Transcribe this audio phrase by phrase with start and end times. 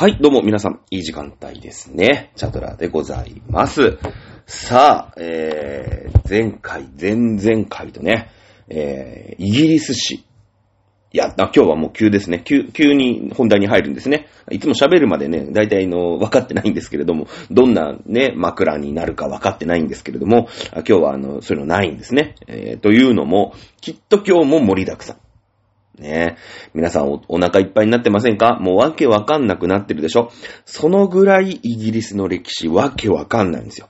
[0.00, 2.30] はい、どうも皆さん、いい時間帯ですね。
[2.36, 3.98] チャドラでございます。
[4.46, 8.30] さあ、えー、前回、前々回とね、
[8.68, 10.14] えー、イギリス史。
[10.14, 10.22] い
[11.10, 12.40] や、今日はもう急ですね。
[12.44, 14.28] 急、急に本題に入るんですね。
[14.52, 22.36] いつも喋るまでね、大体の、分かってないんですけれども、どんなね、枕になるか分かってないんですけれども、今日はあの、そういうのないんですね。
[22.46, 25.16] えー、というのも、きっと今日も盛りだくさん。
[25.98, 26.70] ねえ。
[26.74, 28.58] 皆さんおお腹いっぱいになってませんか？
[28.60, 30.30] もうわけわかんなくなってるでしょ？
[30.64, 33.88] そのぐらいイギリスの歴史わけわかんないんですよ。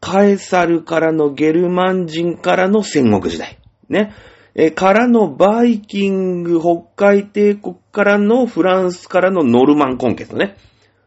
[0.00, 3.58] カエサルからのゲルマン人からの戦国時代。
[3.88, 4.12] ね。
[4.54, 10.56] えからのバイキング、北海帝国からのフランスからのノルマンコンケストね。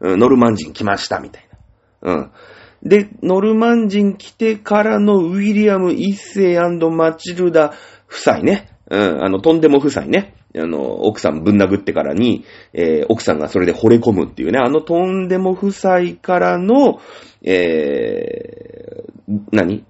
[0.00, 1.48] うんノルマン人来ました、みたい
[2.02, 2.12] な。
[2.12, 2.30] うん。
[2.82, 6.58] で、ノルマン人来てからのウィリアム一世
[6.90, 7.72] マチルダ
[8.08, 8.77] 夫妻ね。
[8.90, 10.34] うん、あの、とんでも夫妻ね。
[10.56, 17.00] あの、奥さんぶん殴ってからに、えー奥さんがそれで惚れ込むっていうね、あのとんでも夫妻からの、
[17.42, 19.84] えー、何？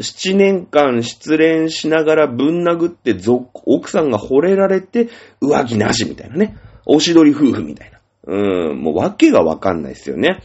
[0.00, 3.16] 七年間失恋しながらぶん殴って
[3.64, 5.08] 奥さんが惚れられて
[5.40, 6.56] 浮気なしみたいなね。
[6.84, 7.98] おしどり夫婦みたいな。
[8.26, 10.42] うん、もうわけがわかんないですよね。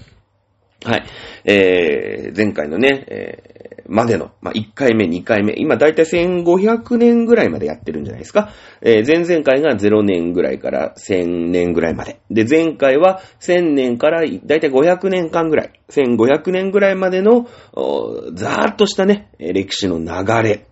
[0.86, 1.06] はい。
[1.46, 8.52] えー、前回のね、えまでの、まあ、1回目、2回目、今だいたい1500年ぐらいまでやってるんじゃないですか。
[8.82, 12.20] えー前々回が0年ぐらいから1000年ぐらいまで。
[12.30, 17.48] で、前回は1000年からだいたい500年間ぐらい、1500年ぐらいまでの、
[18.34, 20.66] ざーっとしたね、歴史の流れ。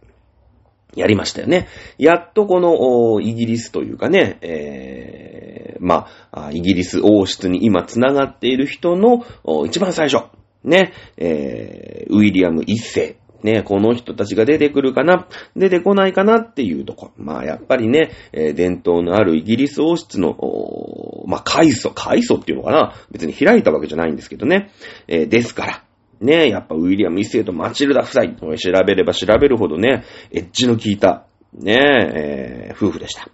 [0.95, 1.67] やりましたよね。
[1.97, 2.75] やっとこの、
[3.13, 10.25] おイギリスというかね、えーまあ、イギリス王室に今繋がっている人のお一番最初、
[10.63, 17.11] ね、えーウィリアム一世、ね、この人たちが出てくるかな、出てこないかなっていうとこ。
[17.17, 24.71] まあ、やっぱりね、えー伝統のあるイギリス王室の、おまあ、階層、階層っていうのかな別に開いたわけじゃないんですけどね。
[25.07, 25.83] えーですから、
[26.19, 31.75] ねやっぱウィリアム一世とマチルダ夫妻、これ調べれば調べるほどね、エッジの効いた、ね
[32.13, 33.27] えー夫婦でした。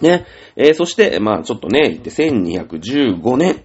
[0.00, 0.24] ね、
[0.56, 3.62] えーそして、まあちょっとね、言って1215年、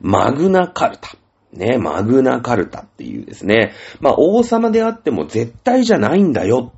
[0.00, 1.16] マグナカルタ。
[1.52, 6.72] ね、マグナカルタっていうですね、まあ王様であっても絶対じゃないんだよ。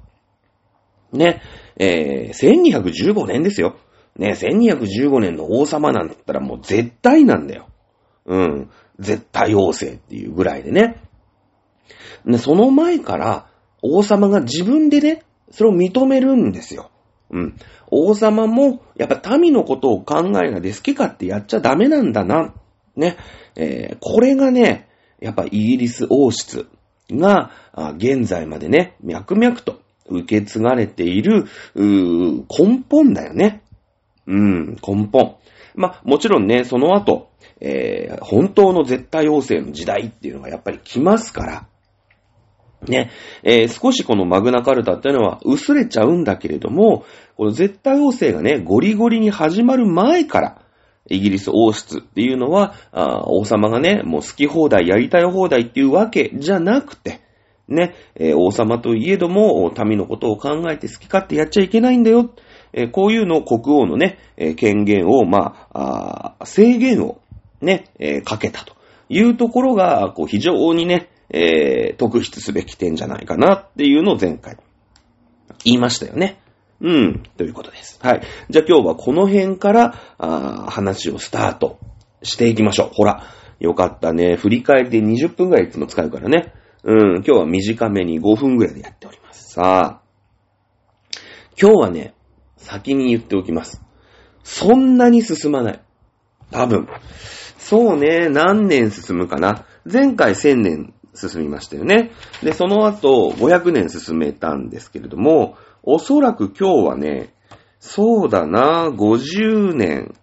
[1.12, 1.42] ね、
[1.76, 3.76] えー1215年ですよ。
[4.16, 7.68] ね、1215年の王様なんて言ったらもう絶対なんだよ。
[8.26, 8.70] うん。
[8.98, 11.02] 絶対王政っていうぐらいでね。
[12.26, 13.46] で、その前から
[13.82, 16.90] 王様が自分でね、それを認めるんですよ。
[17.30, 17.56] うん。
[17.90, 22.54] 王様も、やっぱ民のことを考えがで好き勝手やっちゃダメなんだな。
[23.00, 23.16] ね。
[23.56, 24.88] えーこれがね、
[25.20, 26.68] やっぱイギリス王室
[27.10, 27.50] が、
[27.96, 33.62] 現在までね、脈々と受け継がれている、根本だよね。
[34.26, 35.36] うん、根本。
[35.74, 37.30] まあ、もちろんね、その後、
[37.60, 41.66] えー本当の絶対王政の時代っていうのがやっぱり来ますから、
[42.88, 43.10] ね、
[43.42, 47.04] えー少しこのマグナカルタっていうのは薄れちゃうんだけれども、
[47.36, 50.62] この絶対王政がね、ゴリゴリに始まる前から、
[51.10, 52.74] イギリス王室っていうのは、
[53.26, 57.20] 王様がね、もう好き放題、やりたい放題っていうわけじゃなくて、
[57.68, 62.30] ね、えー王様といえども、民のことを考えて好き勝手やっちゃいけないんだよ。
[62.72, 67.20] えーこういうのを国王のね、えー権限を、まあ、あ制限を
[67.60, 68.74] ね、えかけたと
[69.08, 74.56] いうところが、こう非常にね、え特筆すべき点じゃないかなっていうのを前回
[75.64, 76.40] 言いましたよね。
[76.80, 77.98] うん、ということです。
[78.02, 78.22] はい。
[78.48, 81.78] じゃあ今日はこの辺から、あ話をスタート
[82.22, 82.90] していきましょう。
[82.92, 83.24] ほら、
[83.58, 84.36] よかったね。
[84.36, 86.54] 振り返りで20分くらいいつも使うからね。
[86.82, 89.52] うん、今日は短めに5分くらいでやっております。
[89.52, 90.00] さあ、
[91.60, 92.14] 今日はね、
[92.56, 93.82] 先に言っておきます。
[94.42, 95.80] そんなに進まない。
[96.50, 96.88] 多分。
[97.58, 99.66] そうね、何年進むかな。
[99.84, 102.10] 前回1000年進みましたよね。
[102.42, 107.34] で、その後500年進めたんですけれども、おそらく今日はね、
[107.78, 110.14] そうだな、50年、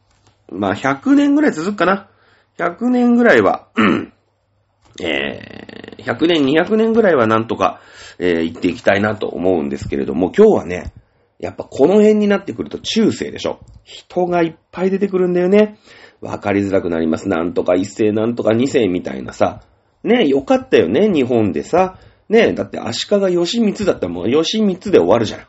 [0.52, 2.10] まあ100年ぐらい続くかな。
[2.58, 3.68] 100年ぐらいは、
[5.02, 7.82] えー、100年、200年ぐらいはなんとか、
[8.20, 10.94] えー、行っていきたいなと思うんですけれども、今日はね、
[11.40, 13.60] やっぱこの辺になってくると中世でしょ。
[13.84, 15.78] 人がいっぱい出てくるんだよね。
[16.20, 17.30] わかりづらくなります。
[17.30, 19.62] なんとか一世、なんとか二世みたいなさ。
[20.04, 22.00] ねよかったよね、日本でさ。
[22.30, 25.42] ねえだって足利義満だったらもう義満で終わるじゃん。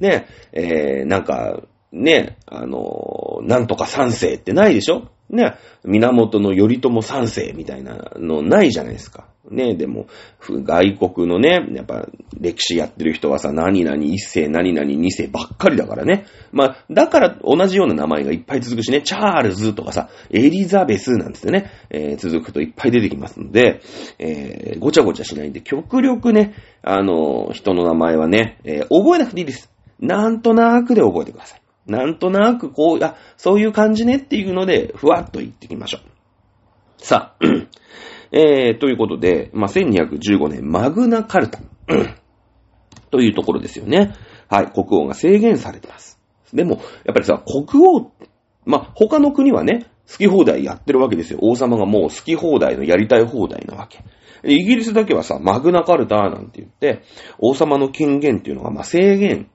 [0.00, 1.62] ねええー、なんか、
[1.92, 5.08] ねえあのーなんとか三世ってないでしょ？
[5.30, 9.28] ねえ源の頼朝三世みたいなのないじゃないですか。
[9.50, 10.06] ね、でも、
[10.40, 12.08] 外国のね、やっぱ
[12.38, 16.26] 歴史やってる人はさ、何々一世、何々二世ばっかりだからね。
[16.52, 23.80] まあ、だから同じような名前がいっぱい続くしね、チャールズとかさ、エリザベスなんつってね、えー、続くといっぱい出てきますので、
[24.18, 29.72] えー、ごちゃごちゃしないんで、極力ね、あの、人の名前はね、え、覚えなくていいです。
[30.00, 31.60] なんとなくで覚えてください。
[31.86, 36.00] なんとなくこう、あ、そういう感じねっていうので、ふわっと言ってきましょう。
[36.98, 37.46] さあ、
[38.32, 41.60] えー、ということで、まあ、1215年、マグナカルタ。
[43.10, 44.14] というところですよね。
[44.48, 46.20] はい、国王が制限されてます。
[46.52, 48.12] でも、やっぱりさ、国王、
[48.64, 51.38] まあ、他の国はね、好き放題やってるわけですよ。
[51.42, 54.04] 王様がもう好き放題のやりたい放題なわけ。
[54.44, 57.02] イギリスだけはさ、マグナカルタなんて言って、
[57.38, 59.50] 王様の権限っていうのが、まあ、制限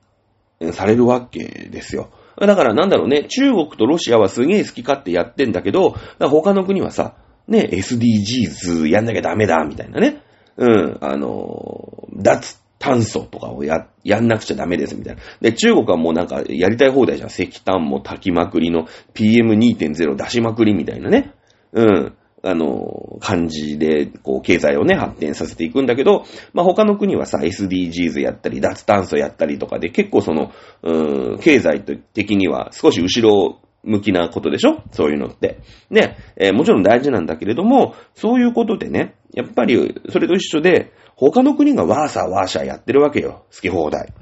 [0.72, 2.10] されるわけですよ。
[2.38, 7.16] だからなんだろうね、中国とロシアはすげえ好き勝手やってんだけど、他の国はさ、
[7.48, 10.22] ね、SDGs やんなきゃダメだ、みたいなね。
[10.56, 15.22] うん、あの、脱炭素とかをや、やんなくちゃダメです、みたいな。
[15.40, 17.28] で、中国はもうなんかやりたい放題じゃん。
[17.28, 21.32] 石炭も炊きまくりの PM2.0 出しまくりみたいなね。
[21.72, 22.14] うん。
[22.44, 30.50] あの、感じで、こう、経済をね、発展させていくんだけど、まあ、他の国はさ、SDGs やったり、脱炭素やったりとかで、結構その、
[30.82, 34.82] うーん、経済的には少し後ろ向きなことでしょ？
[34.92, 35.58] そういうのって。
[35.90, 43.44] ね、えー、もちろん大事なんだけれども、そういうことでね、やっぱり、それと一緒で、他の国がワーサーワーシャーやってるわけよ。
[43.54, 44.12] 好き放題。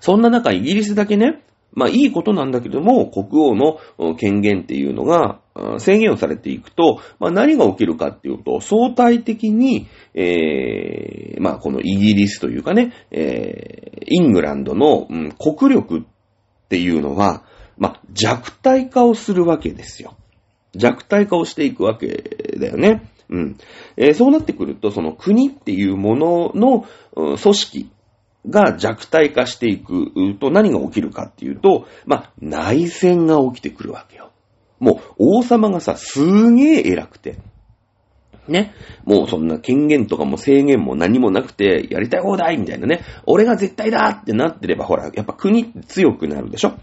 [0.00, 1.42] そんな中、イギリスだけね、
[1.76, 5.40] まあいいことなんだけども、国王の権限っていうのが
[5.78, 16.02] 制限をされていくと、まあ何が起きるかっていうと、相対的に、えー、まあこのイギリスというかね、えー、イングランドの、うん、国力っ
[16.68, 17.42] ていうのは、
[17.78, 20.16] まあ、弱体化をするわけですよ。
[20.74, 22.08] 弱体化をしていくわけ
[22.58, 23.10] だよね。
[23.30, 23.56] うん。
[23.96, 27.90] えー、そうなってくると、その国っていうものの、組織
[28.48, 34.30] が弱体化していくと何が起きるかっていうと、まあ、内戦が起きてくるわけよ。
[34.80, 37.38] もう王様がさ、すげえ偉くて。
[38.48, 38.74] ね。
[39.04, 43.00] もうそんな権限とかも制限も何もなくて、やりたい放題みたいなね。
[43.24, 46.74] 俺が絶対だってなってれば、ほら、やっぱ国って強くなるでしょ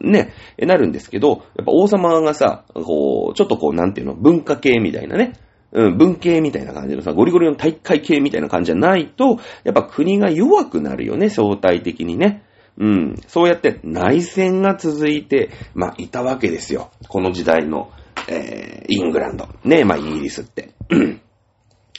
[0.00, 5.34] ね、なるんですけど、やっぱ王様がさ、こう、ちょっとこう、なんていうの、文化系みたいなね、
[5.72, 12.44] うん、文系みたいな感じのさ、ゴリゴリの大会系みたいな感じじゃないと、やっぱ国が弱くなるよね、相対的にね。
[12.76, 16.90] うん、そうやって内戦が続いて、まあ、いたわけですよ。
[17.08, 17.90] この時代の、
[18.28, 19.48] えー、イングランド。
[19.64, 20.70] ね、まあ、イギリスって。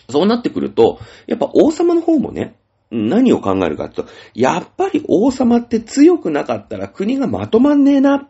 [0.09, 2.55] そうなってくると、やっぱ王様の方もね、
[2.91, 8.27] 何を考えるかと、やっぱり王様って強くなかったら国がまとまんねえな、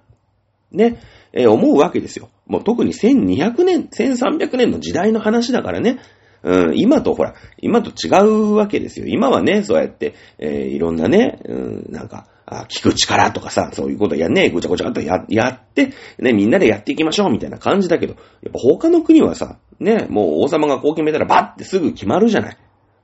[0.71, 0.99] ね、
[1.33, 2.29] えー、思うわけですよ。
[2.47, 5.99] もう特に1200年、1300年の時代の話だからね。
[6.43, 9.07] うん、今とほら、今と違うわけですよ。
[9.07, 18.13] 今はね、そうやって、えー、いろんなね、うん、なんか、あ聞く力とかさ、そういうことやね、ごちゃごちゃっとや、やって、ね、みんなでやっていきましょう、みたいな感じだけど、
[18.43, 22.57] やっぱ他の国はさ、ね、もう王様がこう決めたらバッてすぐ決まるじゃない。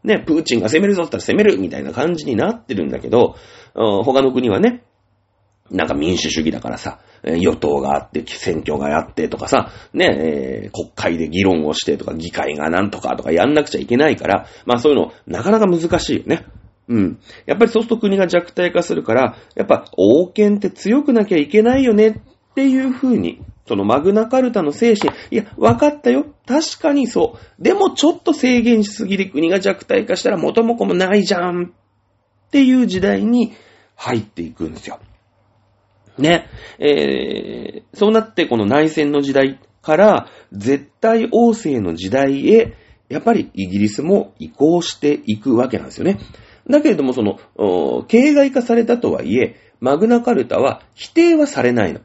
[0.04, 3.36] ね、プーチンが攻めるぞったら攻めるみたいな感じになってるんだけど、
[3.74, 4.84] 他の国はね、
[5.70, 16.46] なんか民主主義だからさ、与党があって、選挙があってとかさ、ね、えー、国会で議論をしてとか、議会がなんとかとかやんなくちゃいけないから、まあそういうの、なかなか難しいよね。
[16.90, 17.20] うん。
[17.46, 22.14] やっぱりそうすると国が弱体化するから、やっぱ王権って強くなきゃいけないよねっ
[22.56, 23.40] ていう風に
[23.72, 26.26] そのマグナカルタの精神、いや、分かったよ。
[26.46, 27.64] 確かにそう。
[27.64, 31.72] でもちょっと制限しすぎで国が弱体化したら元も子もないじゃん
[32.48, 33.54] っていう時代に
[33.96, 35.00] 入っていくんですよ。
[36.18, 36.50] ね。
[36.80, 42.76] えー、そうなってこの内戦の時代から絶対王政の時代へ、
[43.08, 46.20] やっぱりイギリスも移行していくわけなんですよね。
[46.70, 47.40] だけれどもその、
[48.10, 52.02] 形骸化されたとはいえ、マグナカルタは否定はされないの。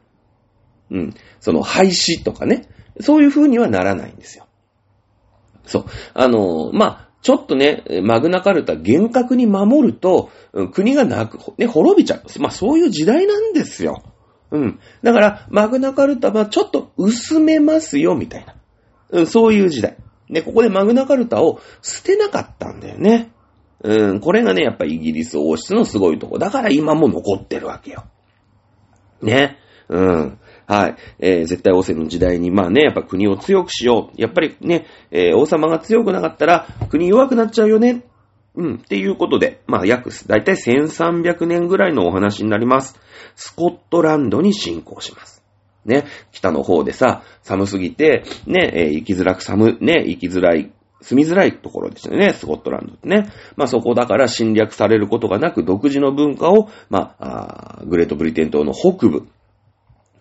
[0.90, 1.14] うん。
[1.40, 2.68] その廃止とかね。
[3.00, 4.46] そういう風にはならないんですよ。
[5.66, 5.84] そう。
[6.14, 10.30] あの、まあ、ちょっとね、マグナカルタ厳格に守ると、
[10.72, 12.22] 国がなく、ね、滅びちゃう。
[12.40, 14.02] まあ、そういう時代なんですよ。
[14.50, 14.78] うん。
[15.02, 18.54] だから、マグナカルタはちょっと薄めますよ、みたいな。
[19.10, 19.96] うん、そういう時代。
[20.28, 23.32] ね、ここでマグナカルタを捨てなかったんだよね。
[23.82, 26.38] うん、これがね、やっぱイギリス王室のすごいとこ。
[26.38, 28.04] だから今も残ってるわけよ。
[29.22, 29.58] ね。
[29.88, 30.38] うん。
[30.66, 30.96] はい。
[31.18, 34.20] えー、絶対王政の時代に、まあね、やっぱ国を強くしよう。
[34.20, 38.04] やっぱりね、えー、王様が強くなかったら、国弱くなっちゃうよね。
[38.56, 38.74] うん。
[38.76, 42.98] っていうことで、まあ約、だいたい1300年ぐらいのお話になります。
[43.34, 45.42] スコットランドに侵攻します。
[45.84, 53.30] ね、北の方でさ、寒すぎて、ね、えー、生きづらく寒、ね、生きづらい住みづらいところですよね、スコットランドってね。
[53.56, 59.28] まあそこだから侵略されることがなく独自の文化を、まあ、あグレートブリテン島の北部、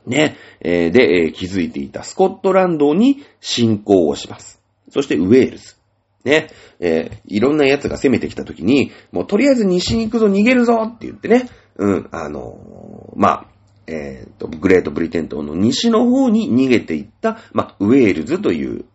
[0.05, 4.61] ね、えー、で、えー、築いていたスコットランドに侵攻をします。
[4.89, 5.75] そしてウェールズ。
[6.23, 6.47] ね、
[6.79, 13.45] えー、いろんな奴が攻めてきた時に、もうとりあえず西に行くぞ、逃げるぞって言ってね、うん、あのー、まあ、
[13.87, 18.85] えっ、と、グレートブリテン島の西の方に逃げていった、まあ、ウェールズという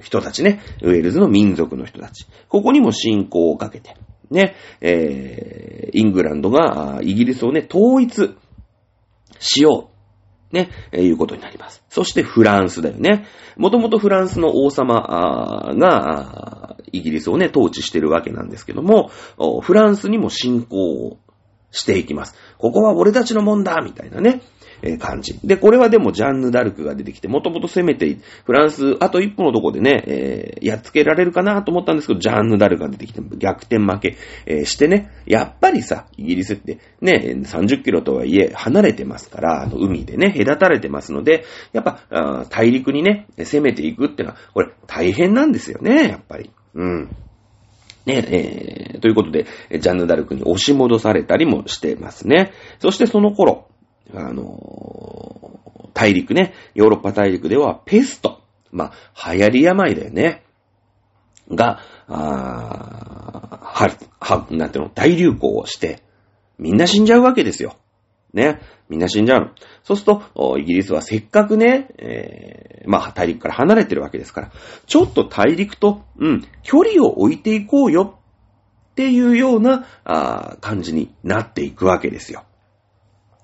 [0.00, 0.60] 人たちね。
[0.82, 2.26] ウェールズの民族の人たち。
[2.48, 3.96] ここにも侵攻をかけて、
[4.30, 8.34] ね、えー、イングランドがイギリスをね、統一
[9.38, 9.91] しよう。
[10.52, 11.82] ね、えー、いうことになります。
[11.88, 13.26] そしてフランスだよね。
[13.56, 19.10] もともとフランスの王様が、イギリスをね、統治してるわけなんですけども、
[19.62, 21.18] フランスにも侵攻を
[21.70, 22.36] していきます。
[22.58, 24.42] ここは俺たちのもんだみたいなね。
[24.82, 25.38] え、感じ。
[25.44, 46.50] で、これはでもジャンヌ・ダルクが出てきて、もともと攻めて、フランス、あと一歩のとこでね、えー、やっつけられるかなと思ったんですけど、ジャンヌ・ダルクが出てきて、逆転負け、えー、してね、やっぱりさ、イギリスってね、30キロとはいえ、離れてますから、あの、海でね、隔たれてますので、やっぱ、大陸にね、攻めていくってのは、これ、大変なんですよね、やっぱり。
[46.74, 47.08] うん。
[48.04, 49.46] ね、えー、ということで、
[49.78, 52.52] ジャンヌ・ダルクに押し戻されたりもしてますね。
[52.80, 53.68] そしてその頃、
[54.14, 60.42] あのー、大陸ね、ヨーロッパ大陸ではペスト、まあ、流行り病だよね。
[61.50, 63.90] が、あは、
[64.20, 66.02] は、なんていうの、大流行をして、
[66.58, 67.76] みんな死んじゃうわけですよ。
[68.32, 68.60] ね。
[68.88, 69.50] みんな死んじゃうの。
[69.84, 74.52] そうすると、イギリスはせっかくね、えー、まあ、大陸から離れてるわけですから、
[74.86, 78.18] ちょっと大陸と、うん、距離を置いていこうよ
[78.92, 82.44] っていうような、あ感じになっていくわけですよ。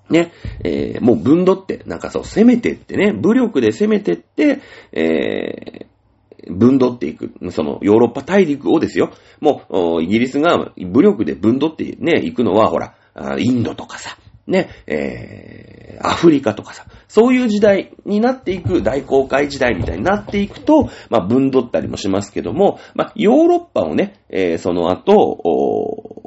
[0.09, 0.31] ね、
[0.63, 4.61] えー、もう分取って、なんかそう、攻めてってね、武力で攻めてって、
[4.91, 7.31] えー、分取っていく。
[7.51, 9.11] その、ヨーロッパ大陸をですよ。
[9.39, 9.63] も
[9.99, 12.95] う、イギリスが武力で分取ってね、行くのは、ほら、
[13.37, 14.17] インドとかさ、
[14.49, 26.18] ね、えー、アフリカとかさ、そういう時代になっていく、大航海時代みたいになっていくと、まあ、分取ったりもしますけども、まあ、ヨーロッパをね、えー、その後、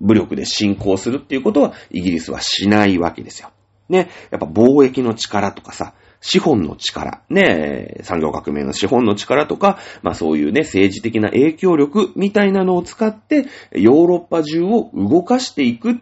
[0.00, 3.50] 武力で侵攻するっていうことは、イギリスはしないわけですよ。
[3.88, 15.94] ね、やっぱ貿易の力とかさ、資本の力、ね、産業革命の資本の力とか、まあそういうね、政治的な影響力みたいなのを使って、ヨーロッパ中を動かしていくっ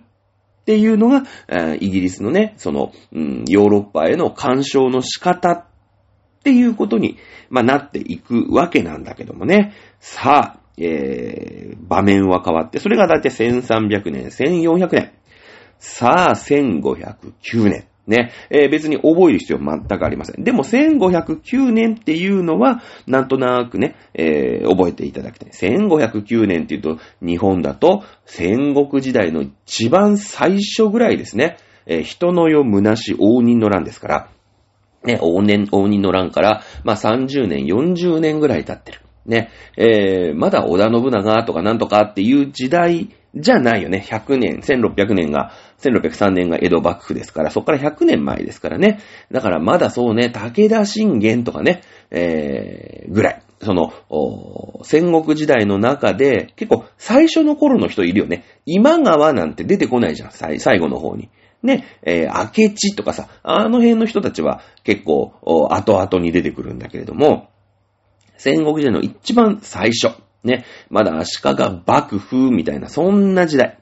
[0.65, 1.25] ていうのが、
[1.81, 5.65] イギリスのね、その、うん、ヨーロッパへの干渉の仕方っ
[6.45, 7.19] ていうことに、
[7.51, 9.75] まあ、なっていくわけなんだけどもね。
[9.99, 15.13] さあ、えー、場面は変わって、それがだいたい1300年、1400年。
[15.79, 17.85] さあ、1509年。
[18.07, 20.43] ね、えー、別に覚える必要全くありません。
[20.43, 25.51] でも1509年っていうのは、なんとなくね、えー、覚えていただきたい。
[25.51, 31.59] 1509年っていうと、日本だと戦国時代の一番最初ぐらいですね。
[31.87, 34.29] えー、人の世虚し応仁の乱ですから、
[35.05, 39.02] ね、応仁、応仁の乱から、まあ、30年、40年ぐらい経ってる。
[39.27, 44.05] ね、えー、まだ織田信長とかなんとかっていう時代じゃないよね。
[44.07, 49.01] 100年、1600年が、1603年が江戸幕府ですから、そこから100年前ですからね。
[49.31, 53.43] だからまだそうね、武田信玄とかね、えー、ぐらい。
[53.63, 53.93] その、
[54.83, 58.45] 戦国時代の中で、結構最初の頃の人いるよね。
[58.67, 61.31] 今川なんて出てこないじゃん、最後の方に。
[61.63, 65.33] ね、えー、明智とかさ、あの辺の人たちは結構、
[65.71, 67.51] 後々に出てくるんだけれども、
[68.37, 70.17] 戦国時代の一番最初。
[70.45, 70.65] ね。
[70.91, 71.55] まだ足利
[71.87, 73.79] 幕府みたいな、そんな時代。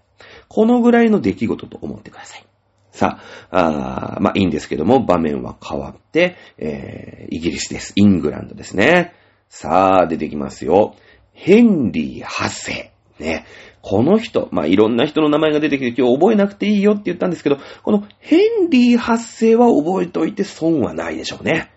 [0.49, 2.45] このぐらいの出来事と思ってください。
[2.92, 7.92] さあ、あまあいいんですけども、場面は変わって、えー、イギリスです。
[7.97, 9.14] イングランドですね。
[9.49, 10.97] さあ、出てきますよ。
[11.33, 12.92] ヘンリー8世。
[13.19, 13.47] ね。
[13.83, 21.73] この人、まあ、いろんな人の名前が出てきて今日覚えなくていいよって言ったんですけど、このヘンリー8世は覚えておいて損はないでしょうね。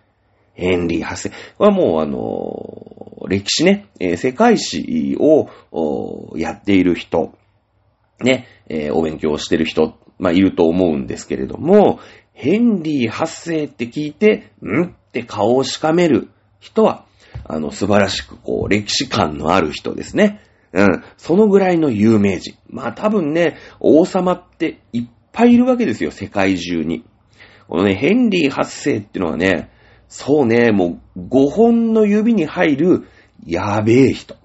[0.53, 7.33] ヘンリー8世はもうあの、歴史ね、世界史をやっている人、
[8.22, 8.48] ね、
[8.91, 12.00] お勉強してる人、まあ、いると思うんですけれども、
[12.33, 14.86] ヘンリー8世って聞いて、ん？
[14.86, 16.29] って顔をしかめる
[16.60, 17.05] 人は、
[17.45, 20.41] あの、素晴らしくこう、歴史観のある人ですね。
[20.72, 21.03] うん。
[21.17, 22.57] そのぐらいの有名人。
[22.67, 27.05] まあ多分ね、王様っていっぱいいるわけですよ、世界中に。
[27.67, 29.69] このね、ヘンリー8世ってのはね、
[30.15, 33.08] そうね、もう5本の指に入る
[33.48, 34.36] やべえ人。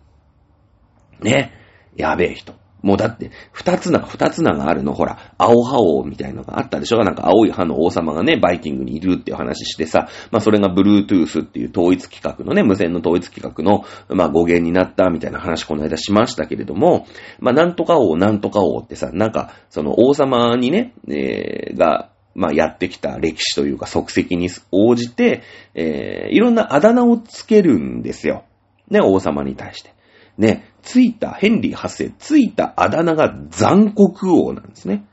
[1.21, 1.53] ね。
[1.95, 2.55] やべえ人。
[2.81, 17.07] もうだって、二つ名、二つ名があるの、ほら、青葉王みたいのがあったでしょなんか青い歯の王様がね、バイキングにいるっていう話してさ、まあそれが Bluetooth っていう統一規格のね、無線の統一規格の、まあ語源になったみたいな話この間しましたけれども、
[17.41, 25.43] まあなんとか王、なんとか王ってさ、なんか、その王様にね、えー、が、まあ、やってきた歴史というか足跡に応じて、
[25.75, 28.45] えー、いろんなあだ名をつけるんですよ。
[28.89, 29.93] ね、王様に対して。
[30.39, 35.05] ね、ついた、ヘンリー8世、ついたあだ名が残酷王なんですね。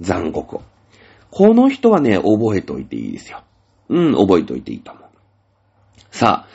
[0.00, 0.62] 残酷王。
[1.30, 3.42] この人はね、覚えておいていいですよ。
[3.88, 5.04] うん、覚えておいていいと思う。
[6.10, 6.48] さあ、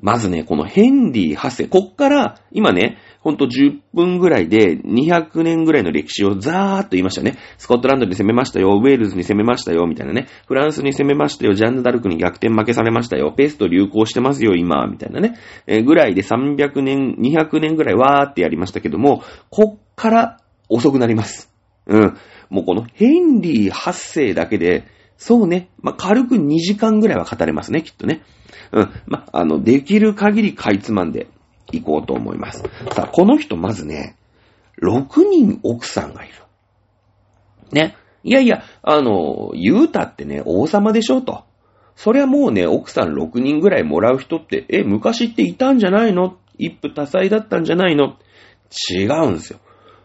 [0.00, 7.38] まずね、このヘンリー8世、こっから、今ね、ほんと10分ぐらいで200年ぐらいの歴史をザーっと言いましたね。
[7.56, 10.26] スコットランドに攻めましたよ、ウェールズに攻めましたよ、みたいなね。
[10.46, 15.36] フランスに攻めましたよ、ジャンヌ・ダルクに逆転負けされましたよ、ペスト流行してますよ、今、みたいなね。
[15.68, 20.38] えー、ぐらいで300年、200年ぐらいわーってやりましたけども、こっから
[20.68, 21.52] 遅くなります。
[21.86, 22.16] うん。
[22.50, 24.84] もうこのヘンリー8世だけで、
[25.16, 28.22] そうね、まあ、軽く2時間ぐらいは語れますね、きっとね。
[28.72, 28.90] うん。
[29.06, 31.28] まあ、あの、できる限りかいつまんで
[31.70, 32.62] いこうと思います。
[32.92, 34.16] さあ、この人まずね、
[34.82, 36.34] 6人奥さんがいる。
[37.70, 37.96] ね。
[38.24, 41.44] いやいや、あの、言うたってね、王様でしょと。
[41.96, 46.38] そりゃもうね、奥さん6人ぐらいもらう人って、え、昔っていたんじゃないの？
[46.58, 48.16] 一夫多妻だったんじゃないの？
[48.90, 49.58] 違うんですよ。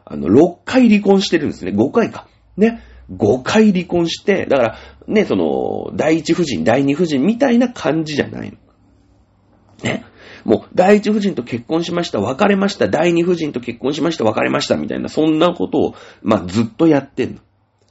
[0.06, 1.72] あの、6回離婚してるんですね。
[1.72, 2.28] 5回か。
[2.56, 2.82] ね。
[3.12, 8.58] 5回離婚して、だから、ね、その、第一夫人、第二夫人みたいな感じじゃないの。
[9.84, 10.06] ね。
[10.48, 17.42] もう、第一夫人と結婚しました、別れました、第二夫人と結婚しました、別れました、みたいな、そんなことを、まあ、ずっとやってんの。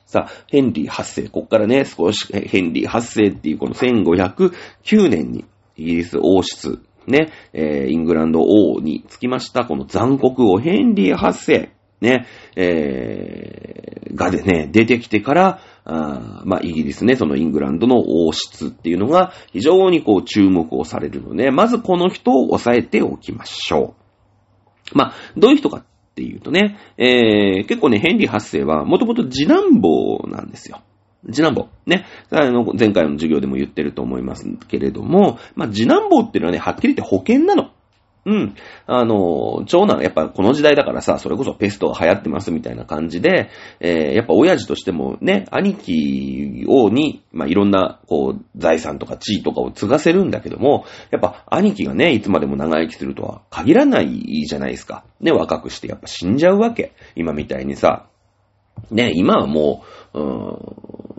[0.06, 5.44] さあ、ヘンリー8世、こっからね、少し、ヘンリー8世っていうこの1509年に、
[5.76, 12.26] イギリス王室、ね、えー、イングランド王につきました、この残酷王、ヘンリー8世、ね、
[12.56, 23.94] えー、がでね、出てきてから、あまあ、イギリスね、そのイングランドの王室っていうのが非常にこう注目をされるので、まずこの人を押さえておきましょ
[24.92, 24.98] う。
[24.98, 25.84] まあ、どういう人かっ
[26.14, 30.80] ていうとね、えー、結構ね、ヘンリー8世はもともと次男坊なんですよ。
[31.30, 31.68] 次男坊。
[31.86, 32.06] ね。
[32.30, 37.70] あの、前回の授業でも言ってると思いますけれども、まあ、次男坊っていうのはね、はっきり言って保険なの。
[38.26, 38.56] うん。
[38.86, 55.04] あの、長男、やっぱこの時代だからさ、それこそペストが流行ってますみたいな感じで、えー、やっぱ親父としてもね、兄貴をに、まあ、いろんな、こう、財産とか地位とかを継がせるんだけども、やっぱ兄貴がね、いつまでも長生きするとは限らないじゃないですか。
[55.20, 56.94] ね、若くしてやっぱ死んじゃうわけ。
[57.14, 58.06] 今みたいにさ。
[58.90, 60.22] ね、今はもう、う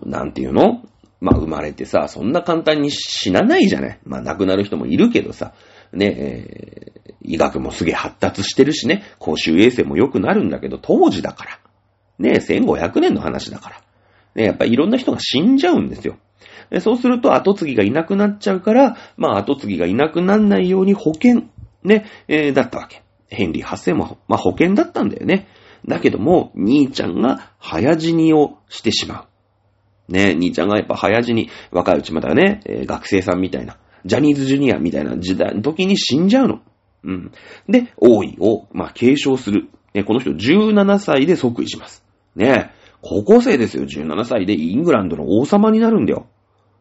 [0.03, 0.81] ーん、なんていうの？
[1.19, 3.99] まあ、生まれてさ、そんな簡単に死なないじゃない。
[4.03, 5.53] まあ、亡くなる人もいるけどさ。
[5.93, 11.59] ね、えー、医学もすげえ発達してるしね、公衆衛生も良くなるんだけど、当時だから。
[12.19, 13.81] ね、1500年の話だから。
[14.35, 16.17] ね、やっぱいろんな人が死んじゃうんですよ。
[16.69, 21.43] でそうすると後継ぎがいなくなっちゃうから、まあ後継ぎがいなくなんないように保険、
[21.83, 23.03] ね、えー、だったわけ。
[23.29, 25.47] ヘンリー8世も、まあ保険だったんだよね。
[25.87, 29.27] だけども、兄ちゃんが早死にをしてしま
[30.09, 30.11] う。
[30.11, 36.61] ね、兄ちゃんがやっぱ早死に、若いうちまだね、えー、学生さんみたいな、ジャニーズジュニアみたいな時代の時に死んじゃうの。
[37.03, 37.31] うん。
[37.69, 39.69] で、王位を、まあ、継承する。
[39.93, 42.03] ね、この人17歳で即位します。
[42.35, 46.27] ね、高校生ですよ、17歳でイングランドの王様になるんだよ。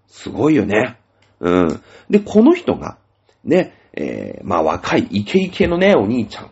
[0.09, 0.99] すごいよね。
[1.41, 1.83] うん。
[2.11, 2.99] で、この人が、
[3.45, 6.51] ね、えー、まあ若いイケイケのね、お兄ちゃん。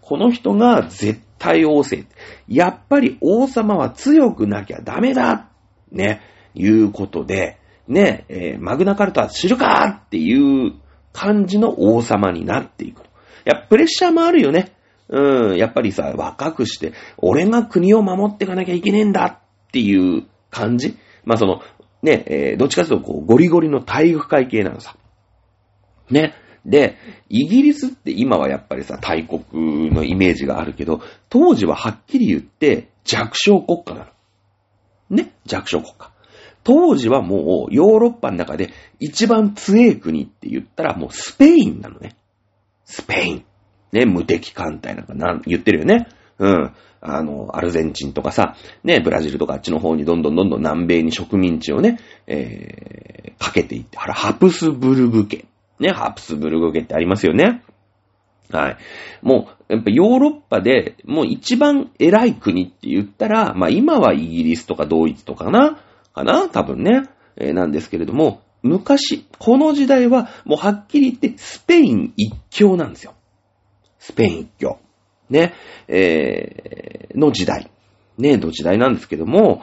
[0.00, 2.08] この人が絶対王政。
[2.48, 5.48] やっぱり王様は強くなきゃダメだ
[5.90, 6.20] ね、
[6.54, 10.74] いうことで、ね、えー、マグナカルタ知るかっていう
[11.12, 13.00] 感じの王様になっていく。
[13.00, 13.02] い
[13.44, 14.72] や、プレッシャーもあるよね。
[15.08, 20.98] うん、やっぱりさ、若くして、俺が国を守っていかなきゃいけねえんだっていう感じ。
[21.24, 21.62] まあ、その、
[22.02, 24.96] ね、えー、どっちかというと、こう、ゴリゴリの体育会系なのさ。
[26.10, 26.34] ね。
[26.64, 26.96] で、
[27.28, 34.10] イギリスって今はやっぱりさ、大国のイメージがあるけど、当時ははっきり言って弱小国家な
[35.10, 35.16] の。
[35.16, 36.10] ね弱小国家。
[36.66, 42.16] 当時はもうヨーロッパの中で一番強い国って言ったらもうスペインなのね。
[42.84, 43.44] スペイン。
[43.92, 46.08] ね、無敵艦隊なんかなん言ってるよね。
[46.40, 46.74] うん。
[47.00, 55.44] あの、アルゼンチンとかさ、ね、ブラジルとかあっちの方にどんどんどんどん南米に植民地をね、えー、かけていって、あら、ハプスブルグ家。
[55.78, 57.62] ね、ハプスブルグ家ってありますよね。
[58.50, 58.76] はい。
[59.22, 65.78] もう、やっぱヨーロッパでもう一番偉い国って言ったら、まあ今はイギリスとかドイツとかな。
[66.16, 66.48] かな？
[66.48, 67.04] 多分ね。
[67.36, 73.14] えー、なんですけれども、昔、この時代は、もうはっきり言って、スペイン一強なんですよ。
[73.98, 74.78] スペイン一強。
[75.28, 75.54] ね、
[75.88, 77.70] えー、の時代。
[78.18, 79.62] ね、の時代なんですけども、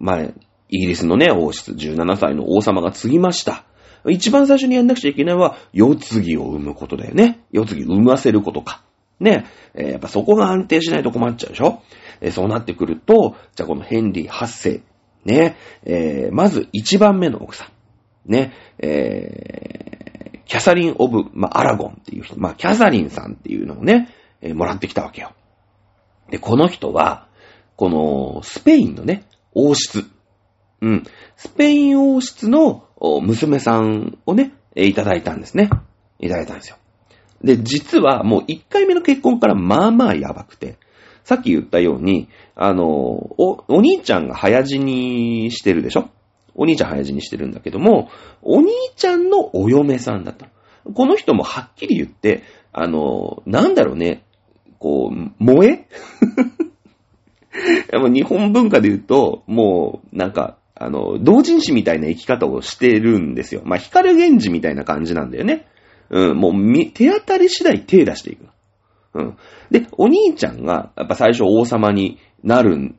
[0.00, 0.22] まあ、
[0.68, 3.64] イギリスのね、王室17歳の王様が継ぎました。
[4.08, 7.44] 一番最初にやんなくちゃいけないのは、世継ぎを産むことだよね。
[7.50, 8.82] 世継ぎ産ませることか。
[9.20, 11.82] ね、え、やっぱそこが安定しないと困っちゃうでしょ？
[12.20, 14.82] え、そうなってくると、じゃあこのヘンリー8世、
[15.24, 17.70] ね、えー、まず一番目の奥さ
[18.28, 24.08] ん、ね、えー、キャサリン・オブ、まあ、アラゴンっていう人、まあ、キャサリンさんっていうのをね、
[24.40, 25.32] えー、もらってきたわけよ。
[26.30, 27.28] で、この人は、
[27.76, 29.24] この、スペインのね、
[29.54, 30.04] 王室、
[30.80, 31.04] うん、
[31.36, 32.84] スペイン王室の
[33.22, 35.70] 娘さんをね、いただいたんですね。
[36.18, 36.76] いただいたんですよ。
[37.42, 40.78] で、実はもう1回目の結婚からまあまあやばくて、
[41.24, 46.08] さっき言ったように、あの、お、お兄ちゃんが早死にしてるでしょ？
[46.54, 48.10] お兄ちゃん早死にしてるんだけども、
[48.42, 50.48] お兄ちゃんのお嫁さんだった。
[50.94, 54.24] この人もはっきり言って、あの、なんだろうね、
[54.78, 55.86] こう、萌え？
[58.12, 63.62] 日本文化で言うと、もう、なんか、あの、同人誌みたいな生き方をしてるんですよ。
[63.64, 65.66] まあ、光源氏みたいな感じなんだよね。
[66.10, 68.46] うん、もう、手当たり次第手出していく。
[69.14, 69.36] うん。
[69.70, 72.94] で、お兄ちゃんが、やっぱ最初王様になる、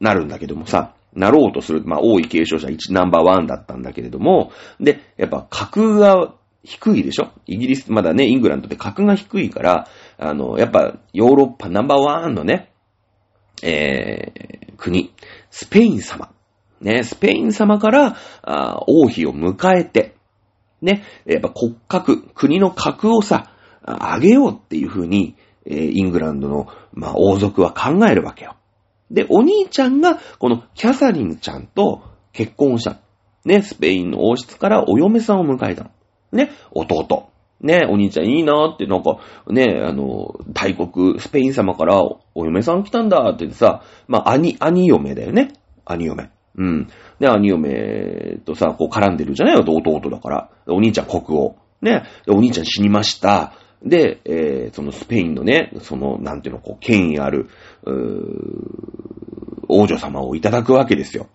[0.00, 7.30] なるんだけどもさ、なろうとする、まあ、王位継承者1ナンバーワンだったんだけれども、で、やっぱ格が低いでしょ？
[7.46, 12.72] イギリス、まだね、イングランドって格が低いから、あの、やっぱヨーロッパナンバーワンのね、
[13.62, 15.12] えー、国、
[15.50, 16.30] スペイン様。
[16.80, 20.14] ね、スペイン様から、あ王妃を迎えて、
[20.82, 23.52] ね、やっぱ国格、国の格をさ、
[23.86, 25.36] 上げようっていう風に、
[25.66, 28.56] えー、イングランドの、まあ、王族は考えるわけよ。
[29.10, 32.98] で、お兄ちゃんが、このキャサリンちゃんと結婚した。
[33.44, 35.90] ね、スペインの王室からお嫁さんを迎えたの。
[36.32, 37.30] ね、弟。
[37.60, 45.54] ね、お兄ちゃんいいなーって、なんか、ね、あの、大国、スペイン様からお嫁さん来たんだって言ってさ、まあ、兄、兄嫁だよね。
[45.84, 46.30] 兄嫁。
[46.58, 46.88] うん。
[47.20, 50.50] で、兄嫁とさ、こう絡んでるじゃないよ、弟だから。
[50.66, 51.56] お兄ちゃん国王。
[51.80, 52.02] ね。
[52.28, 53.52] お兄ちゃん死にました。
[53.82, 57.48] で、えー、そのスペインのね、その、なんていうの、こう、権威ある、
[57.84, 58.98] うー
[59.68, 61.28] 王女様をいただくわけですよ。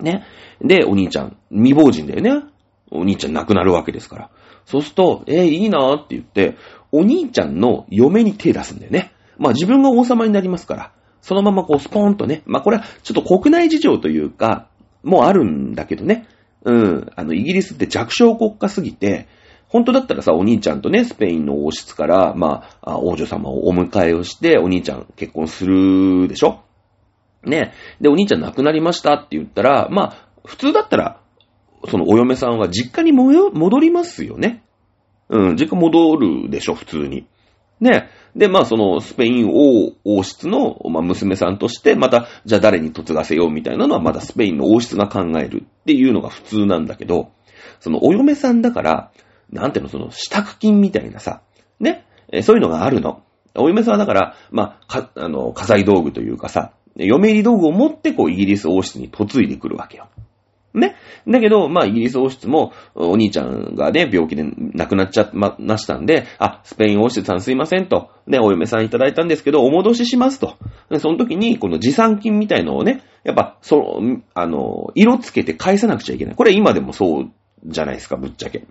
[0.00, 0.24] ね。
[0.62, 2.44] で、お兄ちゃん、未亡人だよね。
[2.90, 4.30] お兄ちゃん亡くなるわけですから。
[4.64, 6.56] そうすると、えー、いいなーって言って、
[6.92, 9.12] お兄ちゃんの嫁に手出すんだよね。
[9.36, 14.68] まあ自分が王様になりますから、そのままこうスポーンとね、まあこれはちょっと国内事情というか、
[15.02, 16.26] もうあるんだけどね。
[16.62, 19.28] うん、あの、イギリスって弱小国家すぎて、
[19.68, 26.60] 本当だったらさ、お兄ちゃんとね、スペインの王室から、まあ、王女様をお迎えをして、お兄ちゃん結婚するでしょ？
[27.44, 27.72] ね。
[28.00, 31.20] で、お兄ちゃん亡くなりましたって言ったら、まあ、普通だったら、
[31.88, 34.62] そのお嫁さんは実家に戻りますよね。
[35.30, 37.26] うん、実家戻るでしょ、普通に。
[37.80, 38.08] ね。
[38.36, 47.32] で、まあ、その、スペイン王、王室の、まあ、娘さんとして、また、じゃあ誰に嫁がせようみたいなのは、まだスペインの王室が考えるっていうのが普通なんだけど、
[47.80, 49.10] その、お嫁さんだから、
[49.50, 51.42] なんていうの、その、支度金みたいなさ、
[51.80, 52.06] ね。
[52.42, 53.22] そういうのがあるの。
[53.56, 60.08] お嫁さんはだから、まあ、か、あの、火災道具というかさ、嫁入り道具を持って、こう、イギリス王室に嫁いでくるわけよ。
[60.74, 60.96] ね。
[61.26, 70.56] だけど、まあ、イギリス王室も、お兄ちゃんがね、病気で亡くなっちゃま、ましたんで、あ、スペイン王室さんすいませんと、ね、お嫁さんいただいたんですけど、お戻ししますと。
[70.88, 76.34] でその時に、この持参金みたいのをね、やっぱ、その、あの、色つけて返さなくちゃいけない。
[76.34, 77.30] これ今でもそう
[77.66, 78.64] じゃないですか、ぶっちゃけ。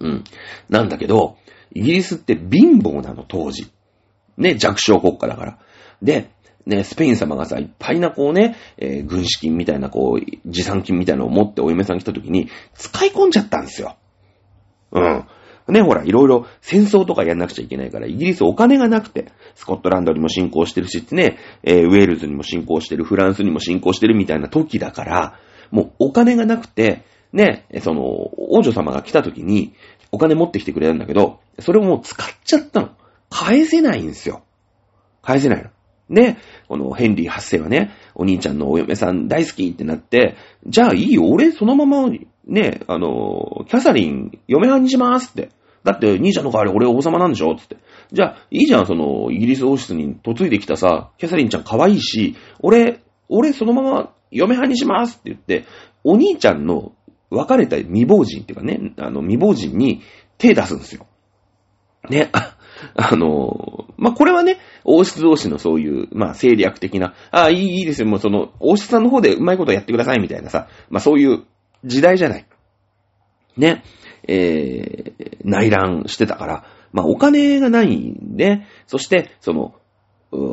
[0.00, 0.24] うん。
[0.68, 1.36] なんだけど、
[1.74, 3.70] イギリスって貧乏なの、当時。
[4.36, 5.58] ね、弱小国家だから。
[6.02, 6.30] で、
[6.66, 13.96] ね、スペイン様がさ、いっぱいなこうね、えー、軍資金みたいなこう、持参金みたいなのを持ってお嫁さん来た時に、使い込んじゃったんですよ。
[14.92, 15.24] うん。
[15.68, 25.38] ね、ほら、いろいろ戦争とかやんなくちゃいけないから、イギリスお金がなくて、スコットランドにも侵攻してるしってね、えー、ウェールズにも侵攻してる、フランスにも侵攻してるみたいな時だから、
[25.70, 29.74] もうお金がなくて、ね、その、王女様が来た時に、
[30.12, 32.90] お金持ってきてくれたんだけど、それをもう使っちゃったの。
[33.28, 34.42] 返せないんですよ。
[35.22, 35.70] 返せないの。
[36.10, 36.36] で、
[36.68, 42.10] このヘンリー8世はね、お兄ちゃんのお嫁さん大好きってなって、じゃあいいよ、俺そのまま、
[42.46, 45.50] ね、あの、キャサリン、嫁はんにしますって。
[45.84, 47.76] だって、兄ちゃんの代わり俺王様なんでしょつって。
[48.12, 55.64] じゃあ、いいじゃん、その、イギリス王室に嫁いできたさ、キャサリンちゃん可愛いし、俺、俺そのまま嫁はんにしますって言って、
[56.04, 56.92] お兄ちゃんの
[57.30, 60.02] 別れた未亡人っていうかね、あの、未亡人に
[60.38, 61.06] 手出すんですよ。
[62.08, 62.30] ね、
[62.94, 71.44] あの、まあ、これはね、王室同士のそういう、まあ、政略的な、ああ、いい、いいですよ、もうその、王室さんの方でうまいことやってくださいみたいなさ、まあ、そういう
[71.84, 72.46] 時代じゃない。
[73.56, 73.82] ね、
[74.26, 79.74] えー、内乱してたから、まあ、お金がないんで、そして、その、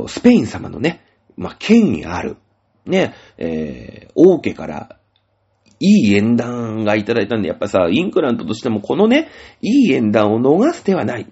[0.08, 1.02] スペイン様のね、
[1.36, 2.38] まあ、権威ある、
[2.86, 4.98] ね、えー、王家から
[5.80, 9.30] いい縁談がいただいたんで、やっぱさ、イングランドとしてもこのね、
[9.62, 11.28] いい縁談を逃す手はない。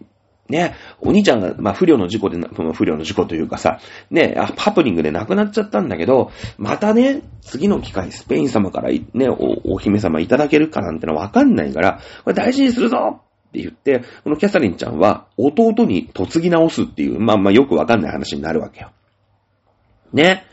[0.48, 2.38] ね、お兄ちゃんが、まあ、不良の事故で、
[2.74, 3.80] 不良の事故というかさ、
[4.12, 18.92] ね、ハプニングで亡くなっちゃったんだけど、またね、次の機会、スペイン様からね、お、お姫様いただけるかなんてのはわかんないから、これ大事にするぞって言って、このキャサリンちゃんは弟に嫁ぎ直すっていう、まあまあよくわかんない話になるわけよ。
[20.14, 20.46] ね。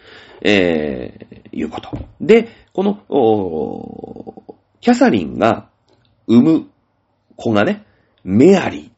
[0.45, 1.99] えー、いうこと。
[2.21, 5.69] で、この、おキャサリンが
[6.27, 6.67] 産む
[7.37, 7.85] 子がね、
[8.25, 8.92] メアリー。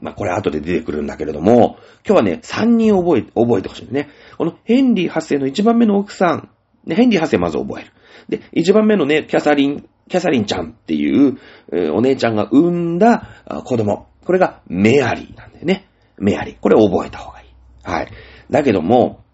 [0.00, 4.08] まあ、これ後で出てくるんだけれども、今日はね、3人覚え、覚えてほしいね。
[4.36, 6.50] このヘンリー8世の1番目の奥さん、
[6.84, 7.92] ね、ヘンリー8世まず覚える。
[8.28, 11.38] で、1番目のね、キャサリン、キャサリンちゃんっていう、
[11.72, 13.28] えー、お姉ちゃんが産んだ
[13.64, 14.08] 子供。
[14.24, 15.88] これがメアリーなんだよね。
[16.18, 16.58] メアリー。
[16.60, 17.48] これ覚えた方がいい。
[17.82, 18.08] はい。
[18.50, 19.24] だけども、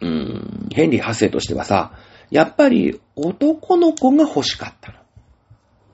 [0.00, 1.92] うーん、ヘンリー8世としてはさ、
[2.30, 4.99] やっぱり男の子が欲しかったの。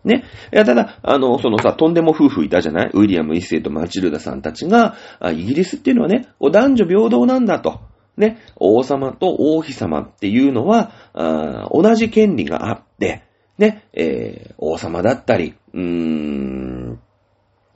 [0.06, 0.24] ね。
[0.52, 2.90] いや、ただ、あの、そのさ、とんでも夫婦いたじゃない？
[2.94, 4.94] ウィリアム一世とマチルダさんたちが、
[5.34, 7.80] イギリスっていうのはね、男女平等なんだと。
[8.16, 8.38] ね。
[8.56, 10.92] 王様と王妃様っていうのは、
[11.72, 13.24] 同じ権利があって、
[13.58, 17.00] ね、えー、王様だったり、うーん、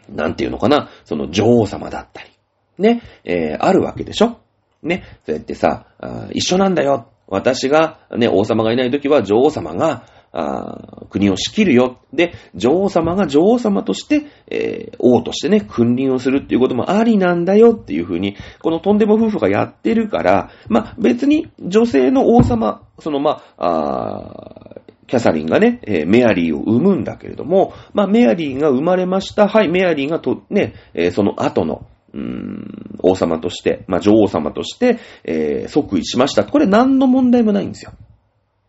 [0.08, 2.30] なんていうのかな、その女王様だったり、
[2.78, 4.38] ね、えー、あるわけでしょ？
[4.82, 5.86] ね、そうやってさ、
[6.32, 7.08] 一緒なんだよ。
[7.26, 11.98] 私が、ね、王様がいないときは女王様が、あ国を仕切るよ。
[12.12, 29.48] で、女王様が女王様として、えー、王としてね、君臨をするっていうこともありなんだよっていうふうに、このとんでも夫婦がやってるから、まあ、別に女性の王様、そのまあ、あキャサリンがね、えー、メアリーを産むんだけれども、まあ、メアリーが生まれました。
[29.48, 36.44] はい、メアリーがと、ね、えー、その後の、うーん、王様として、まあ、女王様として、え、即位しました。
[36.44, 37.92] これ何の問題もないんですよ。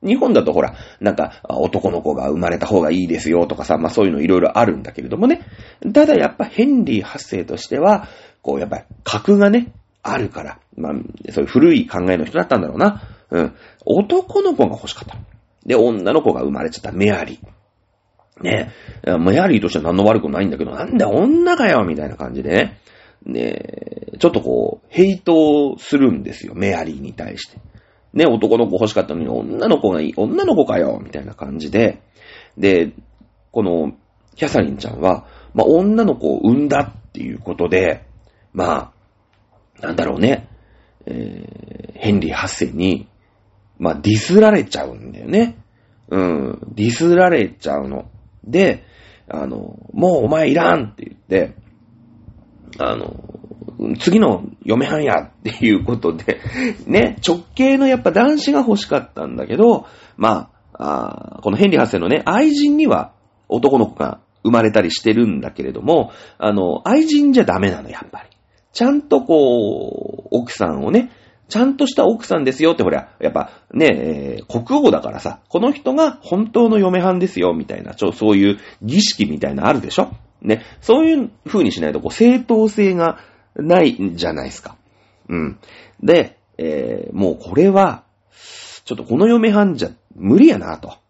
[0.04, 5.42] 日本だとほら、なんか、男の子が生まれた方がいいですよとかさ、まあそういうのいろいろあるんだけれどもね。
[5.94, 8.08] ただやっぱヘンリー8世としては、
[8.42, 10.94] こうやっぱり格がね、あるから、まあ、
[11.32, 13.04] そういう古い考えの人だったんだろうな。
[13.30, 13.56] うん。
[13.86, 15.18] 男の子が欲しかった。
[15.66, 18.44] で、女の子が生まれちゃったメアリー。
[18.44, 18.72] ね
[19.20, 22.80] メアリーとしては何の悪くないんだけど、なんだ女かよみたいな感じでね。
[23.24, 27.60] ねちょっとこう、ヘイトするんですよ、メアリーに対して。
[28.14, 32.02] ね、男の子欲しかったのに女の子がいい、女の子かよみたいな感じで。
[32.58, 32.92] で、
[33.52, 33.94] この、
[34.36, 38.06] キャサリンちゃんは、まあ、女の子を産んだっていうことで、
[38.54, 38.94] ま
[39.80, 40.48] あ、なんだろうね、
[41.06, 43.08] えー、ヘンリー8世に、
[43.78, 45.58] まあ、ディスられちゃうんだよね。
[46.10, 48.10] うん、ディスられちゃうの。
[48.44, 48.84] で、
[49.28, 51.56] あの、もうお前いらんって言って、
[52.78, 53.31] あの、
[54.00, 56.40] 次の嫁はんやっていうことで、
[56.88, 63.14] ね、直系のやっぱ男子が欲しかったんだけど、まあ、あこのヘンリー8世のね、愛人には
[63.50, 68.30] 男の子が生まれたりしてるんだけれども、あの、愛人じゃダメなの、やっぱり。
[68.74, 71.12] ちゃんとこう、奥さんをね、
[71.50, 80.12] ちゃんとした奥さんですよって、ほら、やっぱね、えー、国王だからさ、この人が本当の嫁はんですよ、みたいな、ちょ、そういう儀式みたいなあるでしょ？
[80.42, 83.20] ね、そういう風にしないと、こう、正当性が
[83.56, 84.78] ないんじゃないですか。
[85.30, 85.60] うん。
[86.02, 88.04] で、えー、もうこれは、
[88.86, 91.02] ちょっとこの嫁はんじゃ無理やな、と。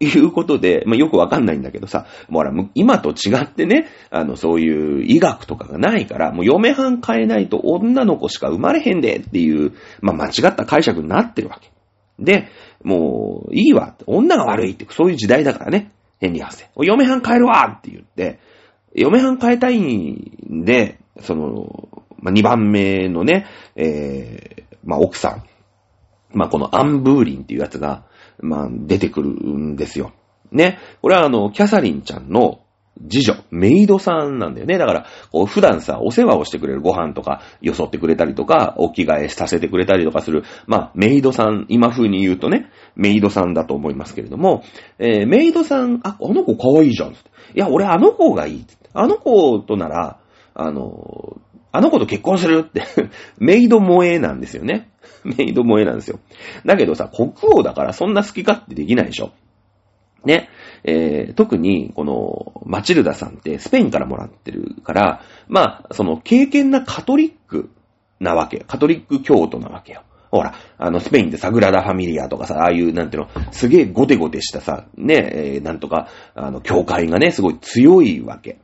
[0.00, 11.70] いうことで、まあ、よくわかんないんだけどさ、もうほら、今と違ってね、あの、そういう医学とかがないから、もう嫁はん変えないと女の子しか生まれへんでっていう、まあ、間違った解釈になってるわけ。
[12.18, 12.48] で、
[12.82, 13.94] もう、いいわ。
[14.06, 15.90] 女が悪いって、そういう時代だからね。
[16.20, 16.84] ヘンリー発生。
[16.84, 18.40] 嫁はん変えるわって言って、
[18.94, 23.46] 嫁はん変えたいんで、その、まあ、2番目のね、
[23.76, 25.44] えー、まあ、奥さん。
[26.36, 28.04] まあ、このアンブーリンっていうやつが、
[28.40, 30.12] まあ、出てくるんですよ。
[30.50, 30.78] ね。
[31.00, 32.64] これはあの、キャサリンちゃんの
[33.08, 34.78] 次女、メイドさんなんだよね。
[34.78, 44.62] だから、こう普段さ、お世話をしてくれるご飯とか、よそってくれたりとか、お着替えさせてくれたりとかする、まあ、メイドさん、今風に言うとね、メイドさんだと思いますけれども、
[44.98, 47.10] えー、メイドさん、あ、あの子可愛いじゃん。
[47.12, 47.14] い
[47.54, 48.66] や、俺あの子がいい。
[48.92, 50.18] あの子となら、
[50.54, 51.40] あの、
[51.72, 52.84] あの子と結婚するって
[53.38, 54.90] メイド萌えなんですよね。
[55.24, 56.20] メイド萌えなんですよ。
[56.64, 59.32] だけどさ、国王だからそんな好き勝手できないでしょ。
[60.24, 60.48] ね。
[60.84, 67.70] えー、特に、この、マチルダさんってスペインからもらってるから、まあ、その、経験なカトリック
[68.20, 68.58] なわけ。
[68.60, 70.02] カトリック教徒なわけよ。
[70.30, 78.58] ほら、あの、スペインでサグラダ・ファミリアとかさ、ああいう、なんていうの、すげえゴテゴテしたさ、ね、えー、なんとか、あの、教会がね、すごい強いわけ。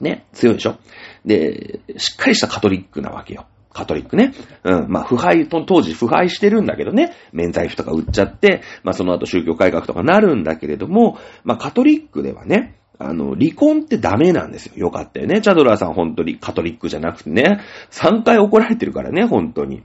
[0.00, 0.76] ね、強いでしょ
[1.24, 3.46] で、しっかりしたカトリックなわけよ。
[3.72, 4.32] カトリックね。
[4.64, 4.88] うん。
[4.88, 7.12] まあ、腐敗、当時腐敗してるんだけどね。
[7.32, 14.72] 免罪符とか売っちゃって、まあ、その後宗教改革とかなるんだけれども、まあ、カトリックではね、あの、離婚ってダメなんですよ。
[14.76, 15.40] よかったよね。
[15.40, 17.60] チャドラーさん本当にカトリックじゃなくてね。
[17.90, 19.82] 3回怒られてるからね、本当に。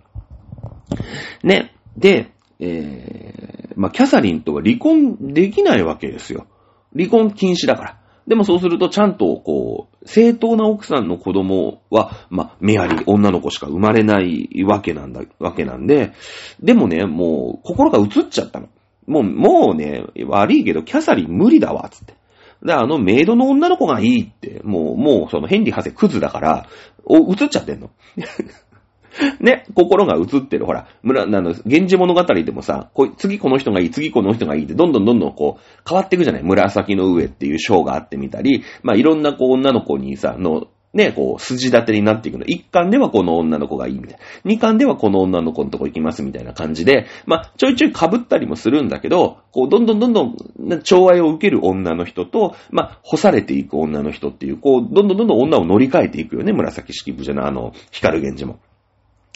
[1.43, 1.73] ね。
[1.95, 6.47] で、えー、まあ、キャサリンとは離婚できないわけですよ。
[6.95, 7.97] 離婚禁止だから。
[8.27, 16.13] でもそうするとちゃんと、こう、正当な奥さんの子供は、まあ、メアリー、女の子しか生まれないわけなんだ、わけなんで、
[16.61, 18.69] でもね、もう、心が移っちゃったの。
[19.07, 22.13] もう、もうね、悪いけど、キャサリン無理だわ、つって。
[22.63, 26.67] で、あの、メイドの女の子がいいって、もう、もう、その、ヘンリーハセクズだから、
[27.03, 27.89] お、移っちゃってんの。
[29.39, 30.65] ね、心が映ってる。
[30.65, 36.43] ほら、村、あの、源氏物語でもさ、こ次この人がいい、次この人がいいって、どんどんどんどんこう、変わっていくじゃない？
[36.43, 42.45] 紫の上っていう章があってみたり、まあ、いろんなこう、女の子にさ、の、ね、こう、筋立てになっていくの。
[42.45, 44.19] 一巻ではこの女の子がいいみたいな。
[44.45, 50.37] 二巻ではこの女の子のとこ行きますみたいな感じで、まあ、ちょいちょい被ったりもするんだけど、こう、どんどんどんどん、
[50.83, 58.59] 寵愛を受ける女の人と、まあ、干されていく女の人っていう、こう、どんどんどんどん女を乗り換えていくよね、紫式部じゃな、あの、光源氏も。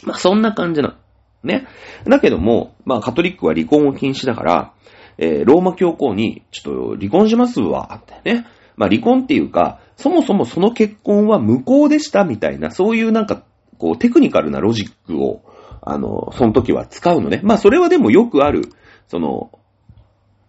[0.04, 0.94] まあ、そんな感じなの。
[1.42, 1.66] ね。
[2.04, 4.72] だけども、まあ、カトリックは離婚を禁止だから、
[5.18, 8.46] えー、ローマ教皇に、ちょっと離婚しますわ、ってね。
[8.76, 13.42] まあ、離婚っていうか、そもそもその結婚は無効でしたみたいな、そういうなんか、
[13.78, 15.42] こう、テクニカルなロジックを、
[15.82, 17.40] あの、その時は使うのね。
[17.42, 18.62] まあ、それはでもよくある、
[19.08, 19.50] その、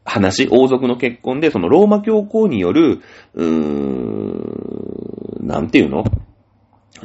[0.03, 3.01] 話、王族の結婚で、そのローマ教皇による、
[3.33, 3.47] うー
[5.43, 6.03] ん、なんていうの？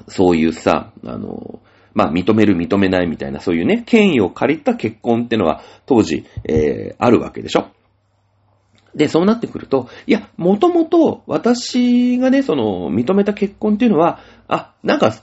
[0.09, 1.61] そういうさ、あの、
[1.97, 7.69] まあ、認める認めないみたいな、そういうね、権威を借りた結婚ってのは、当時、えー、あるわけでしょ？
[8.95, 15.15] で、そうなってくると、いや、もともと私がね、その、認めた結婚っていうのは、あ、なんか、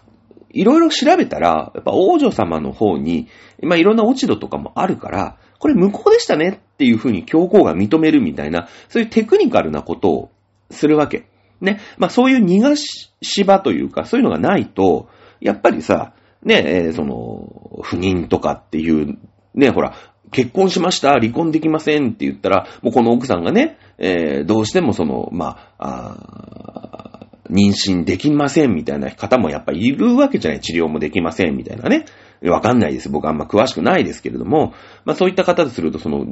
[0.50, 3.28] いろいろ調べたら、やっぱ王女様の方に、
[3.62, 10.32] まあ、いろんな落ち度とかもあるから、これ無効でしたねっていうふうに教皇が認めるみたいな、そういうテクニカルなことを
[10.72, 11.28] するわけ。
[11.62, 11.80] ね。
[11.98, 15.08] まあ、そういう逃がし場というか、そういうのがないと、
[15.40, 19.18] やっぱりさ、ね、え、その、不妊とかっていう、
[19.56, 19.96] ね、ほら、
[20.32, 27.14] 結婚しました、離婚できませんって言ったら、もうこの奥さんがね、えー、どうしてもその、まあ、あ
[27.50, 30.60] 妊娠できませんみたいな方もやっぱいるわけじゃない。
[30.60, 32.06] 治療もできませんみたいなね。
[32.42, 33.10] わかんないです。
[33.10, 34.74] 僕あんま詳しくないですけれども、
[35.06, 36.26] まあそういった方とすると、その、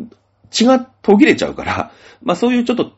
[0.49, 1.91] 血が途切れちゃうから、
[2.23, 2.93] まあそういうちょっと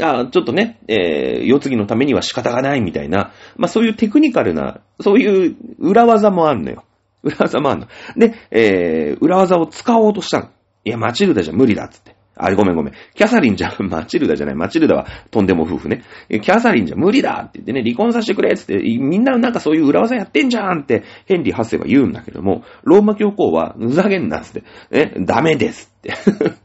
[0.00, 6.84] あちょっとね、えー、世継ぎのためには仕方がないみたいな、まあそういうテクニカルな、そういう裏技もあんのよ。
[7.22, 7.86] 裏技もあんの。
[8.16, 10.48] で、えー、裏技を使おうとしたの。
[10.84, 12.14] いや、マチルダじゃ無理だっつって。
[12.36, 12.94] あれごめんごめん。
[13.14, 14.54] キャサリンじゃ、 マチルダじゃない。
[14.56, 16.02] マチルダはとんでも夫婦ね。
[16.28, 26.14] キャサリンじゃ無理だって言ってね、離婚させてくれっつって、みんななんかそういう裏技やってんじゃんって、ヘンリー8世は言うんだけども、ローマ教皇は、ふざけんなっつって、え、ダメですって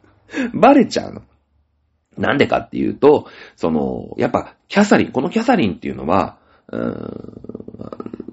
[0.53, 1.21] バレちゃうの。
[2.19, 6.37] なんでかっていうと、その、やっぱ、キャサリン、このキャサリンっていうのは、
[6.71, 7.49] うん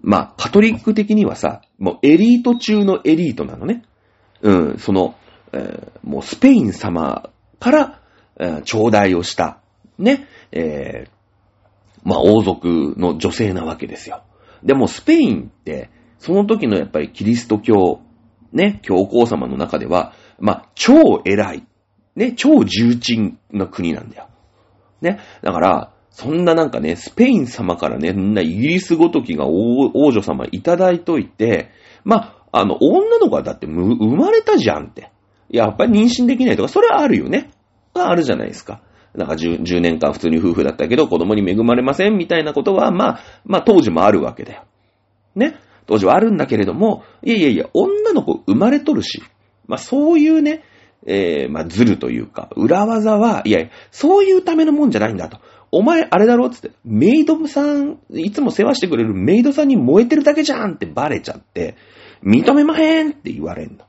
[0.02, 3.82] まあ、カトリック的にはさ、もうエリート中のエリートなのね。
[4.42, 5.16] うん、その、
[5.52, 8.00] えー、もうスペイン様から、
[8.38, 9.60] えー、頂戴をした、
[9.98, 11.10] ね、えー、
[12.04, 14.22] まあ、王族の女性なわけですよ。
[14.62, 18.00] でも、スペインって、その時のやっぱりキリスト教、
[18.52, 21.66] ね、教皇様の中では、まあ、超偉い。
[22.16, 24.28] ね、超重鎮な国なんだよ。
[25.00, 25.20] ね。
[25.42, 31.70] だから、そんななんかね、スペイン様からね、みんなイギリスごときが王女様いただいといて、
[32.04, 35.10] まあ、あの、女の子はだって生まれたじゃんって。
[35.50, 37.50] やっぱり妊娠できないとか、それはあるよね。
[37.92, 38.80] あるじゃないですか。
[39.14, 44.64] なんか 10, 10年間普通に夫婦だったけど子供に恵まれませんみたいなことは、まあ、まあ当時もあるわけだよ。
[45.34, 45.58] ね。
[45.86, 49.22] 当時はあるんだけれども、いやいやいや、女の子生まれとるし、
[49.66, 50.64] まあそういうね、
[51.04, 55.38] えー、まあ、ずるというか、裏技は、いや、そういうためのもんじゃないんだと。
[55.70, 61.76] お前、あれだろつって、メイドさん、いつも世話してくれるメイドさんに燃えてるだけじゃんってバレちゃって、
[62.24, 63.84] 認めまへんって言われんの。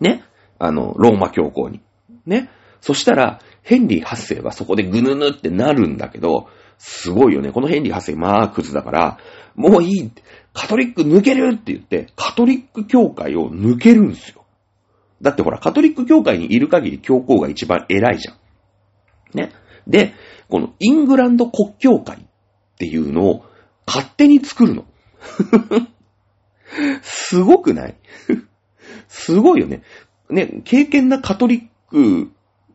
[0.00, 0.24] ね？
[0.58, 1.80] あの、ローマ教皇に。
[2.26, 2.50] ね？
[2.80, 7.52] そしたら、ヘンリー8世はそこでぐぬぬってなるんだけど、すごいよね。
[7.52, 9.18] このヘンリー8世、まあ、クズだから、
[9.54, 10.10] もういい
[10.54, 14.39] カトリック抜けるって言って、カトリック教会を抜けるんですよ。
[15.22, 18.36] だってほら、カトリック教会にいる限り教皇が一番偉いじゃん。
[19.38, 19.52] ね。
[19.86, 20.14] で、
[20.48, 22.20] このイングランド国教会っ
[22.78, 23.44] ていうのを
[23.86, 24.84] 勝手に作るの。
[27.02, 27.96] すごくない？
[29.08, 29.82] すごいよね。
[30.30, 32.30] ね、経験なカトリック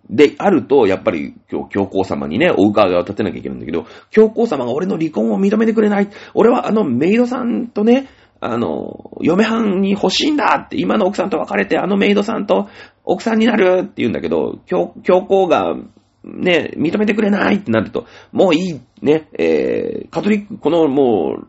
[0.10, 6.10] であると、やっぱり今日教皇様にね、お伺いを立てなきゃいけないんだけど、教皇様が俺の離婚を認めてくれない。
[6.34, 8.08] 俺はあのメイドさんとね、
[8.46, 12.70] あの、嫁はんに欲しいんだって、今の奥さんと別れて、あのメイドさんと
[13.04, 14.94] 奥さんになるって言うんだけど、教、
[15.28, 15.76] 皇が、
[16.24, 21.48] ね、認めてくれないってなると、もういい、ね、えー、カトリック、このもう、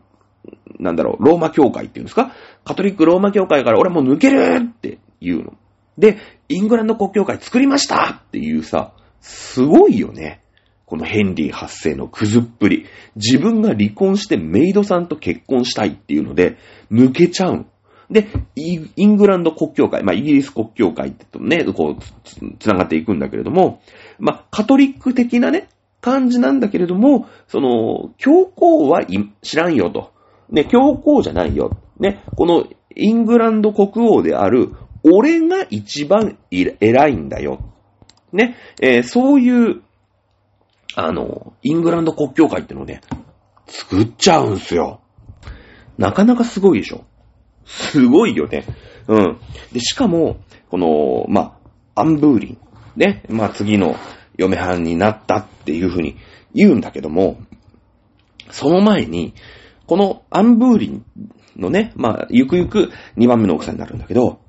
[0.79, 2.31] なんだろう、ローマ教会っていうんですか？
[2.63, 5.53] カトリックローマ教会から俺もう抜けるって言うの。
[5.97, 6.17] で、
[6.49, 10.41] イングランド国教会作りましたっていうさ、すごいよね。
[10.87, 12.85] このヘンリー発生のくずっぷり。
[13.17, 16.57] 自分が離婚してメイドさんと結婚したいっていうので、
[16.89, 17.65] 抜けちゃう。
[18.09, 18.25] で、
[18.55, 23.81] イングランド国教会、まあ、イギリス国教会ってとね、こうつ、つながっていくんだけれども、
[24.17, 25.67] まあ、カトリック的なね、
[25.99, 29.01] 感じなんだけれども、その、教皇は
[29.41, 30.13] 知らんよと。
[30.49, 31.77] ね、教皇じゃないよ。
[31.99, 32.65] ね、この
[32.95, 34.71] イングランド国王である、
[35.03, 37.59] 俺が一番偉いんだよ。
[38.31, 39.81] ね、えー、そういう、
[40.99, 43.01] あの、イングランド国教会ってのをね、
[43.67, 44.99] 作っちゃうんすよ。
[45.99, 47.05] なかなかすごいでしょ。
[47.65, 48.65] すごいよね。
[49.07, 49.39] うん。
[49.71, 50.37] で、しかも、
[50.71, 51.59] この、ま
[51.93, 52.57] あ、アンブーリン。
[52.95, 53.21] ね。
[53.29, 53.95] まあ、次の
[54.37, 56.17] 嫁はんになったっていうふうに
[56.55, 57.37] 言うんだけども、
[58.49, 59.35] その前に、
[59.85, 61.05] このアンブーリン
[61.57, 64.39] のね、まあ、ゆくゆく2番目の奥さんになるんだけど、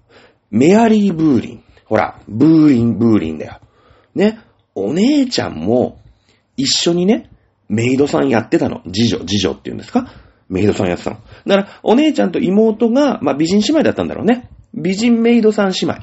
[0.50, 1.64] メアリー・ブーリン。
[1.84, 3.60] ほら、ブーリン、ブーリンだよ。
[4.14, 4.40] ね。
[4.74, 6.00] お姉ちゃんも
[6.58, 7.30] 一緒にね、
[7.70, 8.82] メイドさんやってたの。
[8.92, 10.12] 次女、次女って言うんですか？
[10.50, 11.16] メイドさんやってたの。
[11.46, 14.50] だから、お姉ちゃんと妹が、まあ、美人姉妹だったんだろうね。
[14.74, 15.94] 美人メイドさん姉妹。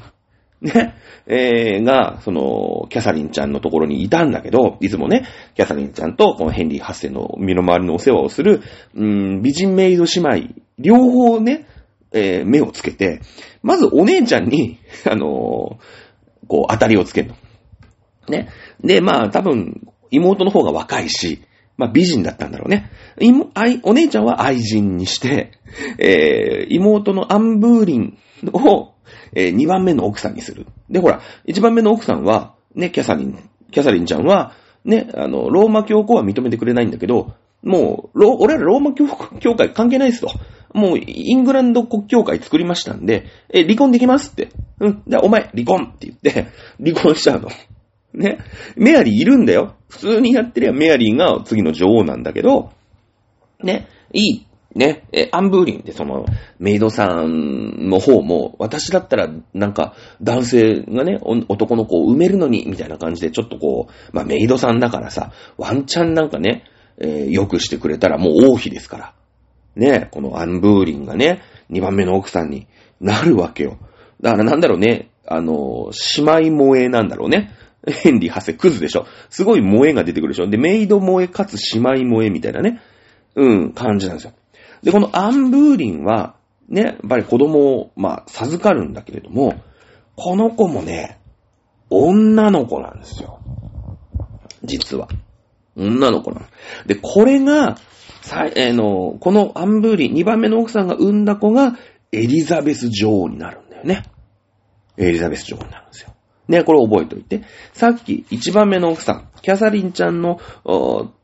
[0.60, 0.94] ね。
[1.26, 5.26] えー、が、その、キャサリンちゃんのところにいたんだけど、いつもね、
[5.56, 8.62] キャサリンちゃんと、このヘンリー8世の身の回りのお世話をする、
[8.94, 11.66] うーん、美人メイド姉妹、両方ね、
[12.12, 13.20] えー、目をつけて、
[13.62, 17.34] まずお姉ちゃんに、あのー、こう、当たりをつけるの。
[18.28, 18.48] ね。
[18.84, 21.42] で、まあ、多分、妹の方が若いし、
[21.76, 22.90] まあ、美人だったんだろうね。
[23.20, 25.52] いも、あいお姉ちゃんは愛人にして、
[25.98, 28.18] えー、妹のアンブーリン
[28.52, 28.94] を、
[29.34, 30.66] えー、2番目の奥さんにする。
[30.88, 34.54] で、ほら、1番目の奥さんは、ね、キャサリン、キャサリンちゃんは、
[34.84, 39.06] ね、あの、ローマ教皇は認めてくれないんだけど、もう、俺らローマ教
[39.40, 40.30] 教会関係ないですと。
[40.72, 44.50] もう、イングランド国教会作りましたんで、え、離婚できますって。
[44.78, 45.02] うん。
[45.06, 46.46] じゃあ、お前、離婚って言って、
[46.78, 47.48] 離婚しちゃうの。
[48.16, 48.38] ね。
[48.76, 49.76] メアリーいるんだよ。
[49.88, 52.72] 普通にやってりゃメアリーが次の女王なんだけど、
[53.62, 53.88] ね。
[54.12, 54.46] いい。
[54.74, 55.04] ね。
[55.12, 56.26] え、アンブーリンってその、
[56.58, 66.64] メイドさんの方も、私だったら、なんか、男性がね、男の子を埋めるのに、みたいな感じで、ちょっとこう、まあ、メイドさんだからさ、ワンチャンなんかね、
[66.98, 69.14] えー、よくしてくれたらもう王妃ですから。
[69.76, 72.66] ね、このアンブーリンがね、2番目の奥さんに
[73.00, 73.78] なるわけよ。
[74.22, 77.50] だからなんだろうね、あの、姉妹萌えなんだろうね。
[77.90, 79.06] ヘンリー発生クズでしょ。
[79.30, 80.48] すごい萌えが出てくるでしょ。
[80.48, 82.80] で、メイド萌えかつ姉妹萌えみたいなね、
[83.34, 84.32] うん、感じなんですよ。
[84.82, 86.36] で、このアンブーリンは、
[86.68, 89.54] ね、やっぱり子供を、まあ、授かるんだけれども、
[90.16, 91.20] この子もね、
[91.90, 93.40] 女の子なんですよ。
[94.64, 95.08] 実は。
[95.76, 96.46] 女の子なの。
[96.86, 97.76] で、これが、
[98.22, 101.76] さえー、の、このアンブーリン、2番目の奥さんが産んだ子が、
[102.10, 104.04] エリザベス女王になるんだよね。
[104.96, 106.15] エリザベス女王になるんですよ。
[106.48, 107.42] ね、これ覚えておいて。
[107.72, 110.40] さっき、1番目の奥さん、キャサリンちゃんの、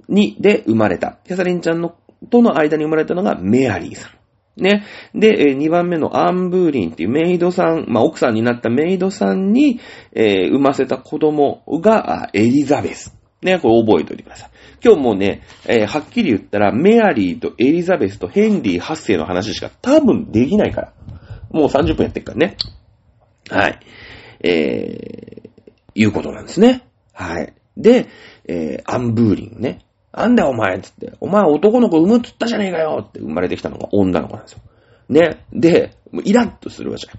[0.09, 1.19] に、で生まれた。
[1.25, 1.95] キャサリンちゃんの、
[2.31, 4.63] との間に生まれたのがメアリーさん。
[4.63, 4.85] ね。
[5.15, 9.81] で、2番目のアンブーリンっていうメイドさん、まあ、奥さんになったメイドさんに、
[10.13, 13.17] えー、産ませた子供が、エリザベス。
[13.43, 14.51] ね、これ覚えておいてください。
[14.85, 20.93] 今日もね、えー、はっきり言ったら、メアリーとエリザベスとヘンリー8世の話しか多分できないから。
[21.51, 22.57] もう30分やってっからね。
[23.51, 23.81] はい。
[24.43, 26.87] えー、いうことなんですね。
[27.13, 27.55] はい。
[27.77, 28.09] で、
[28.47, 29.85] えー、アンブーリンね。
[30.13, 31.15] なんだお前つって。
[31.21, 34.61] お前男の子産むっつったじゃねえかよって生まれてきたのが女の子なんですよ。
[35.09, 35.45] ね。
[35.53, 37.19] で、イラッとするわじゃん。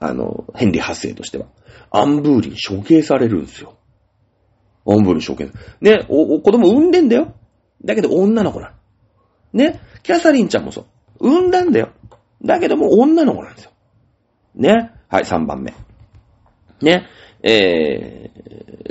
[0.00, 1.46] あの、ヘンリー8世としては。
[1.90, 3.76] アンブーリン処刑されるんですよ。
[4.86, 5.50] アンブーリン処刑。
[5.80, 7.34] ね、お、お子供産んでんだよ。
[7.84, 8.74] だけど女の子なの。
[9.52, 9.80] ね。
[10.02, 10.86] キャサリンちゃんもそう。
[11.20, 11.90] 産んだんだよ。
[12.44, 13.70] だけども女の子なんですよ。
[14.54, 14.92] ね。
[15.08, 15.74] はい、3番目。
[16.82, 17.06] ね。
[17.42, 18.30] え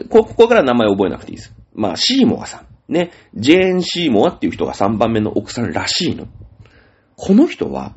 [0.03, 1.53] ー、こ、こから名前覚えなくていいです。
[1.73, 2.93] まあ、シーモアさん。
[2.93, 3.11] ね。
[3.35, 6.27] ジェーン・シーモアっていう人が3番目の奥さんらしいの。
[7.15, 7.93] この人は、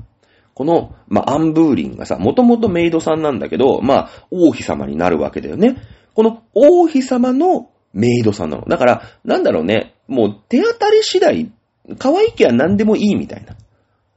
[0.54, 5.76] この、まあ、アンブーリンがさ、もともとメイドさんなんだけど、まあ、王妃様になるわけだよね。
[6.14, 8.64] この王妃様のメイドさんなの。
[8.66, 11.50] だから、なんだろうね、もう手当たり次第、
[11.98, 13.56] 可愛い気は何でもいいみたいな。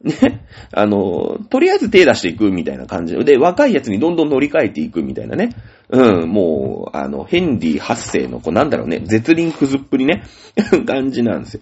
[0.04, 0.46] ね。
[0.72, 5.50] あの、とりあえず手出していくみたいな感じで、若いやつにどんどん乗り換えていくみたいなね。
[5.90, 10.24] うん、もう、あの、ヘンリー8世の、こうなんだろうね、絶輪くずっぷりね、
[10.86, 11.62] 感じなんですよ。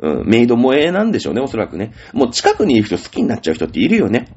[0.00, 1.92] うん、メイド萌えなんでしょうね、おそらくね。
[2.12, 4.28] もう近くにいる人好きになっちゃう人っているよね。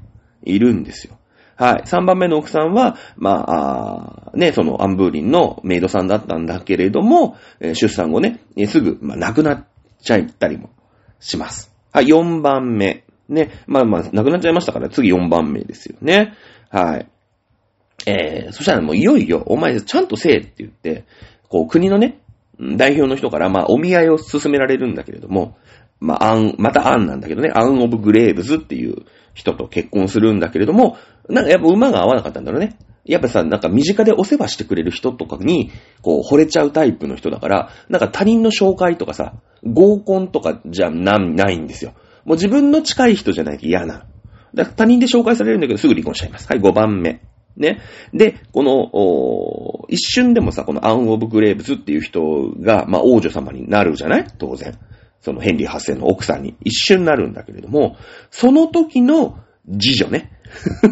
[0.44, 1.18] いるんですよ。
[1.58, 1.84] はい。
[1.86, 9.66] 3番目の奥さんは、まあ、あね、そのアンブーリンのメイドさんだったんだけれども、えー出産後ね、すぐ、まあ、亡くなっ
[10.00, 10.70] ちゃったりも
[11.20, 11.74] します。
[11.92, 13.07] はい、4番目。
[13.30, 16.34] ね、まあまあ、亡くなっちゃいましたから、次4番目ですよね。
[16.70, 17.08] はい。
[18.06, 21.06] えー、そしたらもういよいよ、お前ちゃんとせえって言って、
[21.50, 22.22] こう、国のね、
[22.60, 25.58] 代表の人から、まあ、お見合いを勧められるんだけれども、
[26.00, 30.98] まあ、アン、またアンなんだけどね、アン・オブ・グレーブズっていう人と結婚するんだけれども、
[31.30, 32.78] なんかやっぱ馬が合わなかったんだろうね。
[33.06, 35.72] やっぱさ、なんか身近でお世話してくれる人とかに、
[36.02, 41.94] こう、惚れちゃうタイプの人だから、なんか他人の紹介とかさ、合コンとかじゃな、ないんですよ。
[42.28, 44.06] もう自分の近い人じゃないと嫌な。
[44.54, 46.48] だから他人で紹介されるんだけど、すぐ離婚しちゃいます。
[46.50, 47.22] はい、5番目。
[47.56, 47.80] ね。
[48.14, 54.28] で、この、一瞬でもさ、このアン・オブ・グレーブズっていう人が、まあ、王女様になるじゃない？
[54.38, 54.78] 当然。
[55.22, 57.96] そのヘンリー8世の奥さんに一瞬なるんだけれども、
[58.30, 59.40] その時の
[59.80, 60.32] 次女ね。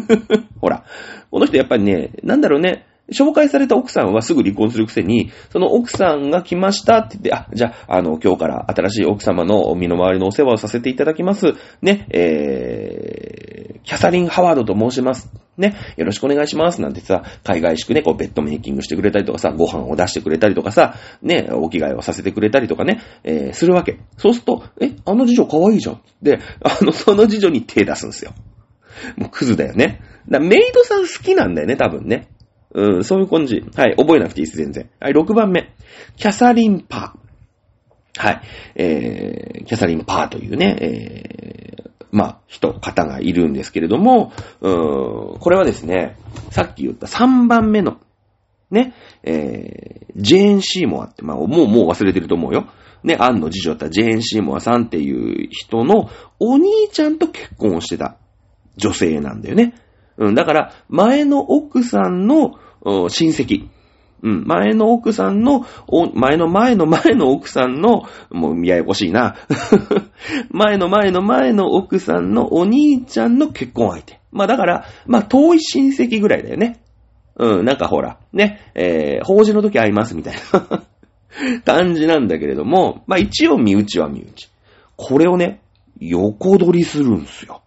[0.60, 0.84] ほら。
[1.30, 11.54] この人やっぱりね、なんだろうね、紹介された奥さんはすぐ離婚するくせに、その奥さんが来ましたって言って、あ、じゃあ、あの、今日から新しい奥様の身の回りのお世話をさせていただきます。
[11.82, 15.30] ね、えー、キャサリン・ハワードと申します。
[15.56, 16.82] ね、よろしくお願いします。
[16.82, 24.00] なんてさ、海外宿ね、こう、ベッドメイキングしてくれたりとかさ、ご飯を出してくれたりとかさ、ね、お着替えをさせてくれたりとかね、えー、するわけ。
[24.18, 26.02] そうすると、え、あの次女可愛いじゃん。
[26.20, 28.32] で、あの、その次女に手出すんですよ。
[29.16, 30.00] もうクズだよね。
[30.28, 32.28] だメイドさん好きなんだよね、多分ね。
[32.74, 33.64] うん、そういう感じ。
[33.74, 34.88] はい、覚えなくていいです、全然。
[35.00, 35.72] はい、6番目。
[36.16, 37.26] キャサリン・パー。
[38.18, 38.42] はい、
[38.76, 46.16] えー、キャサリン・パーというね、えー、まあ、人、方がいるんですけれども、うーん、これはですね、
[46.50, 47.98] さっき言った3番目の、
[48.70, 52.68] ね、えー、ジェーン・シーモアって、まあ、もう、もう忘れてると思うよ。
[53.04, 56.10] ね、アンの次女だったジェーン・シーモアさんっていう人の
[56.40, 58.16] お兄ちゃんと結婚をしてた
[58.76, 59.74] 女性なんだよね。
[60.18, 63.68] うん、だから、前の奥さんの親戚。
[64.22, 69.36] うん、前の奥さんの、お前の前の前の奥さんの、もうややこしいな。
[70.50, 74.18] 前の前の前の奥さんのお兄ちゃんの結婚相手。
[74.32, 76.80] まあだから、まあ遠い親戚ぐらいだよね。
[77.38, 80.82] うん、なんかほら、ね、えー、法事の時会いますみたいな
[81.64, 84.48] 感じなんだけれども、まあ一応身内は身内。
[84.96, 85.60] これをね、
[86.00, 87.62] 横取りするんすよ。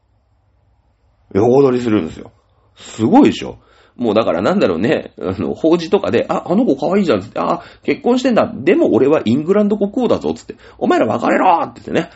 [1.33, 2.31] 横取りするんですよ。
[2.79, 3.59] すごいでしょ
[3.95, 8.49] もうだからなんだろうね、あの、法事とかで、あ、あの子可愛いじゃんつって、あ、結婚してんだ。
[8.55, 12.09] でも俺はイングランド国王だぞっつって、お前ら別れろって言ってね。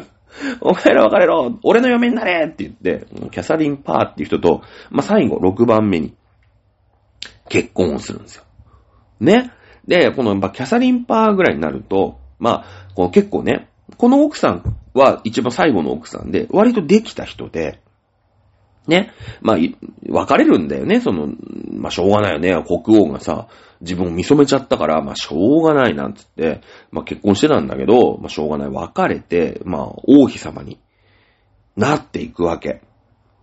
[0.60, 6.14] お前ら別れろ俺の嫁になれって言って、キャサリン・パーっていう人と、まあ、最後6番目に
[7.48, 8.44] 結婚をするんですよ。
[9.20, 9.52] ね。
[9.88, 17.80] で、この、ま、キャサリン・パーぐらいになると、まあ、この結構ね、この奥さんは一番最後の奥さんで、割とできた人で、
[18.86, 19.12] ね。
[19.40, 19.56] まあ、
[20.08, 21.00] 別れるんだよね。
[21.00, 21.28] その、
[21.72, 22.52] まあ、しょうがないよね。
[22.64, 23.48] 国王がさ、
[23.80, 28.68] 自分を見染めちゃったから、まあ、しょうがないなんつって、まあ、結婚してたんだけど、まあ、しょうがない。
[28.70, 30.78] 別れて、まあ、王妃様に
[31.76, 32.82] なっていくわけ。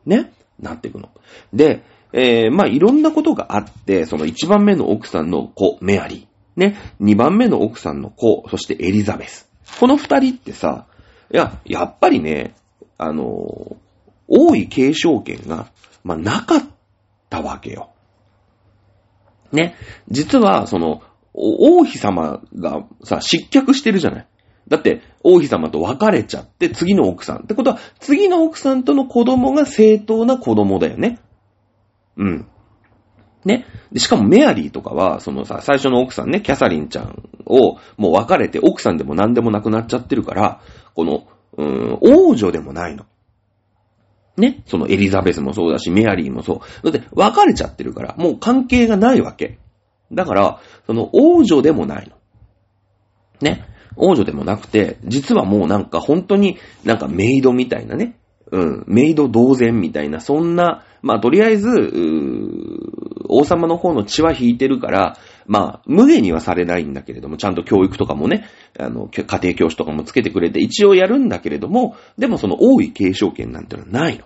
[0.05, 0.31] ね。
[0.59, 1.09] なっていくの。
[1.53, 1.83] で、
[2.13, 6.59] えー、まあ、いろんなことがあって、その1番目の奥さんの子、メアリー。
[6.59, 6.77] ね。
[7.01, 9.49] 2番目の奥さんの子、そしてエリザベス。
[9.79, 10.85] この二人ってさ、
[11.31, 12.53] いや、やっぱりね、
[12.97, 13.75] あの
[14.27, 15.71] 王位継承権が、
[16.03, 16.61] まあ、なかっ
[17.29, 17.91] たわけよ。
[19.51, 19.75] ね。
[20.09, 21.01] 実は、その、
[21.33, 24.27] 王妃様がさ、失脚してるじゃない。
[24.67, 27.43] だって、王妃様と別れちゃって、次の奥さん。
[27.43, 31.19] ってことは、次の奥さんとの子供が正当な子供だよね。
[32.17, 32.47] うん。
[33.45, 33.65] ね。
[33.91, 40.61] でしかもメアリーとかは、そのさ、最初の奥さんね、キャサリンちゃんを、もう別れて、奥さんでも何でもなくなっちゃってるから、
[40.93, 43.05] この、うーん、王女でもないの。
[44.37, 44.63] ね。
[44.65, 46.91] そのエリザベスもそうだし、メアリーもそう。
[46.91, 49.59] だって別れちゃってるから、もう関係がないわけ。
[50.11, 52.15] だから、その王女でもないの。
[53.41, 53.65] ね。
[53.95, 58.17] 王女でもなくて、実はもうなんか本当になんかメイドみたいなね。
[58.51, 58.83] うん。
[58.87, 61.69] メイド同然みたいな、そんな、まあとりあえず、
[63.29, 68.47] 王様の方の血は引いてるから、まあ、無限にはされないんだけれども、ちゃんと教育とかもね、
[68.79, 74.25] あの、家庭教師とかもつけてくれて、一応やるんだけれども、でもその王位継承権なんてのはないの。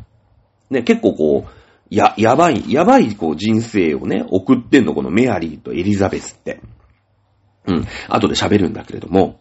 [0.70, 1.51] ね、結構こう、
[1.89, 6.61] や、やばい、やばいこう人生をね、送ってんの、このメアリーとエリザベスって。
[7.65, 9.39] うん、後で喋るんだけれども。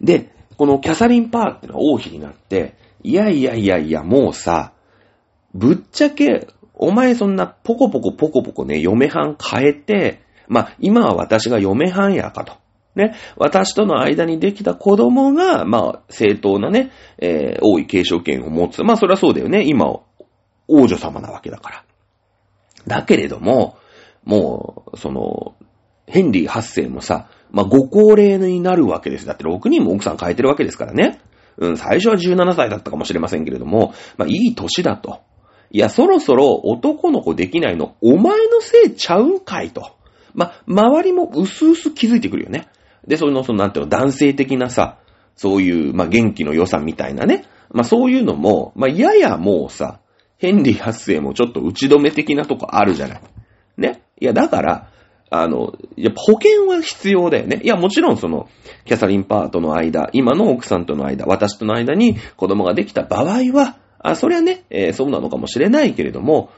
[0.00, 4.72] で、このキャサリン・パーってのは王妃になって、いやいやいやいや、もうさ、
[5.52, 12.54] ぶっちゃけ、お前そんなポコポコポコポコね、嫁はん変えて、まあ、今は私が嫁はんやかと。
[12.94, 18.82] ね、私との間にできた子供が、まあ、正当なね、えー、王位継承権を持つ。
[18.82, 19.64] まあ、それはそうだよね。
[19.66, 19.86] 今、
[20.68, 21.84] 王女様なわけだから。
[22.86, 23.76] だけれども、
[24.24, 25.56] もう、その、
[26.06, 29.26] ヘンリー8世もさ、まあ、ご高齢になるわけです。
[29.26, 31.20] だって6人も奥さん変えてるわけですからね。
[31.56, 35.20] うん、最初は17歳だったかもしれませんけれども、まあ、いい歳だと。
[35.70, 39.92] いや、そろそろ男の子できないの、お前のせいちゃうんかいと。
[40.34, 42.68] ま、周りも薄々気づいてくるよね。
[43.06, 44.98] で、その、その、なんていうの、男性的なさ、
[45.36, 47.44] そういう、まあ、元気の良さみたいなね。
[47.70, 50.00] まあ、そういうのも、まあ、ややもうさ、
[50.38, 53.20] ヘンリー発生もちょっと打ち止め的なとこあるじゃない。
[53.78, 54.02] ね？
[54.20, 54.88] いや、だから、
[55.30, 57.60] あの、やっぱ保険は必要だよね。
[57.62, 58.48] いや、もちろんその、
[58.84, 66.50] キャサリン・パートの間、今の奥さんとの間、私との間に子供ができた場合は、あ、それはね、えー、そうなのかもしれないけれども、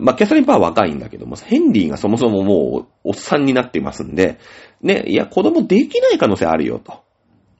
[0.00, 4.38] まあ、キャサリン・パーは若いんだけども、ヘンリーがそもそももう、おっさんになってますんで、
[4.80, 7.02] ね、いや、子供できない可能性あるよと。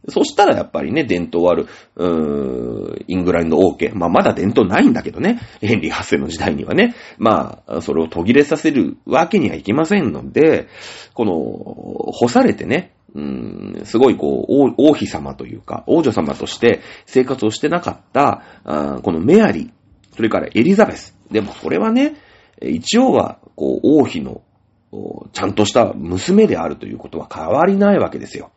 [0.09, 3.91] そしたらやっぱりね、伝統ある、うーん、イングランド王家。
[3.91, 5.39] まあ、まだ伝統ないんだけどね。
[5.61, 6.97] ヘンリー8世の時代にはね。
[7.19, 10.67] まあ、それを途切れさせるわけにはいきませんので、
[11.15, 11.33] この、
[12.13, 19.71] 干されてね、うーん、すごいこう、王妃様というか、王女様として生活をしてなかった、あこのメアリー、
[20.17, 21.17] それからエリザベス。
[21.33, 22.15] でもそれはね、
[22.61, 24.43] 一応は、こう、王妃の、
[25.33, 28.51] ちゃんとした娘であるということは変わりないわけですよ。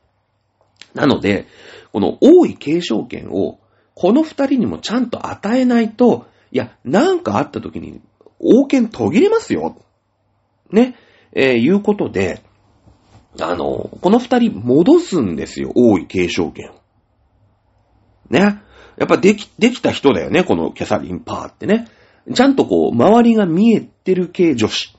[0.94, 1.48] なので、
[1.92, 3.60] この王位継承権を、
[3.94, 8.02] この二人にもちゃんと与えないと、いや、なんかあった時に、
[8.40, 9.78] 王権途切れますよ。
[10.72, 10.96] ね、
[11.32, 12.42] えー、いうことで、
[13.40, 16.72] あの、この二人戻すんですよ、王位継承権。
[18.30, 18.62] ね。
[18.98, 21.88] やっぱでき、できた人だよね、このキャサリン・パーってね。
[22.34, 24.98] ちゃんとこう、周りが見えてる系女子。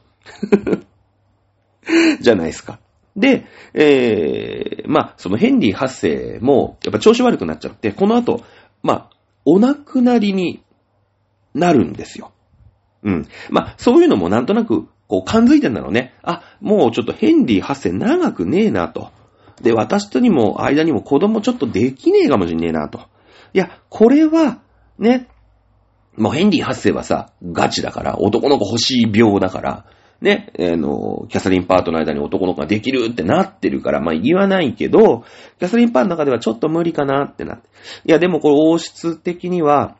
[2.21, 2.79] じゃないですか。
[3.17, 8.43] で、えー、まあ、そのヘンリー8世も、やっぱ調子悪くなっちゃって、この後、
[8.83, 9.11] まあ、
[9.45, 10.63] お亡くなりに
[11.55, 12.33] なるんですよ。
[13.03, 13.27] うん。
[13.51, 16.15] まあ、そういうのもなんとなく、こう感づいてんだろうね。
[16.23, 19.13] あ、もうちょっとヘンリー8世長くねえなと。
[19.63, 23.01] で、私とにも、間にも子供ちょっとできねえかもしんねえなと。
[23.55, 24.61] いや、これは、
[24.99, 25.29] ね、
[26.17, 29.85] もうヘンリー8世はさ、ガチだから、男の子欲しい病だから、
[30.21, 35.25] ね、あの、キャサリン・パートの間に男の子ができるってなってるから、まあ言わないけど、
[35.59, 37.69] キャサリン・パーの中ではちょっと無理かなってなって。
[38.07, 39.97] いや、でもこれ王室的には、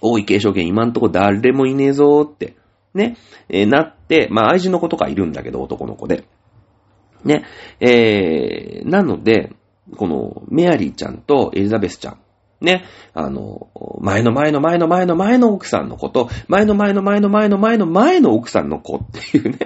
[0.00, 2.56] 王位継承権今んとこ誰もいねえぞーって、
[2.94, 3.16] ね、
[3.48, 6.24] えー、なって、まあ愛人の子とかいるんだけど、男の子で。
[7.24, 7.44] ね、
[7.80, 9.52] えー、なので、
[9.96, 12.18] このメアリーちゃんとエリザベスちゃん、
[12.64, 13.68] ね、あの、
[14.00, 19.00] 前の前の前の前の前の奥さんの子と、前の前の前の前の前の前の奥さんの子っ
[19.30, 19.58] ていうね、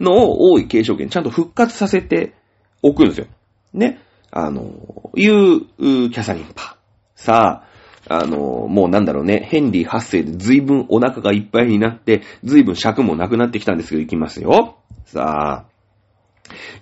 [0.00, 2.34] のを多い継承権ちゃんと復活させて
[2.82, 3.26] おくんですよ。
[3.72, 3.98] ね。
[4.30, 6.76] あの、いう、うキャサリンパ
[7.14, 7.64] さ
[8.08, 14.76] あ、あの、もうなんだろうね、ヘンリー8世で随分お腹がいっぱいになって、随分尺もなくなってきたんですけど、いきますよ。
[15.06, 15.75] さあ、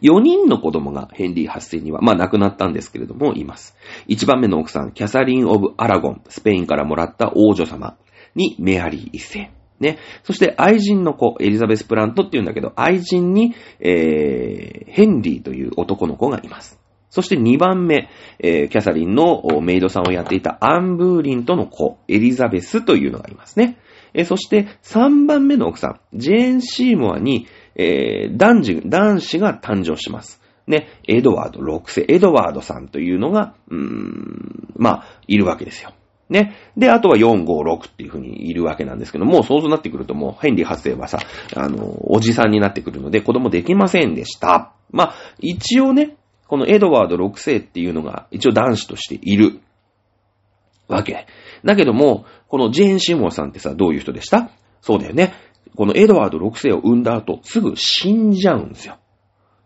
[0.02, 3.76] 4人の子供がヘンリー8世には、まあ亡くなったんですけれども、います。
[4.08, 7.96] 1番目の奥さん、キャサリン・オブ・アラゴン、スペインからもらった王女様
[8.34, 9.50] にメアリー1世。
[9.80, 9.98] ね。
[10.22, 16.80] そして愛人の子、エリザベス・プラントって言うんだけど、愛人に、えー、ヘンリーという男の子がいます。
[17.10, 18.10] そして2番目、
[18.40, 23.78] えー、キャサリンのメイドさんをやっていたアンブーリンとの子、エリザベスというのがいますね。
[24.14, 27.46] えー、そして3番目の奥さん、ジェーン・シーモアに、
[27.76, 30.40] えー、男児、男子が誕生します。
[30.66, 35.92] ね、エドワード6世、エドワードさんというのが、うーん、まあ、いるわけですよ。
[36.30, 36.56] ね。
[36.76, 41.18] で、あとは4、5、6っていう風にいるわけなんですけども、そうそうなってくるともう、ヘンリー8世はさ、
[41.54, 44.72] あの、おじさんになってくるので、子供できませんでした。
[44.90, 46.16] まあ、一応ね、
[46.46, 49.60] このエドワード6世っていうのが、一応男子としている
[50.88, 51.26] わけ。
[51.64, 54.50] だけども、このジェーン・シモンさんってさ、どういう人でした？
[54.80, 55.32] そうだよね。
[55.76, 58.98] このエドワード6世を産んだ後、すぐ死んじゃうんですよ。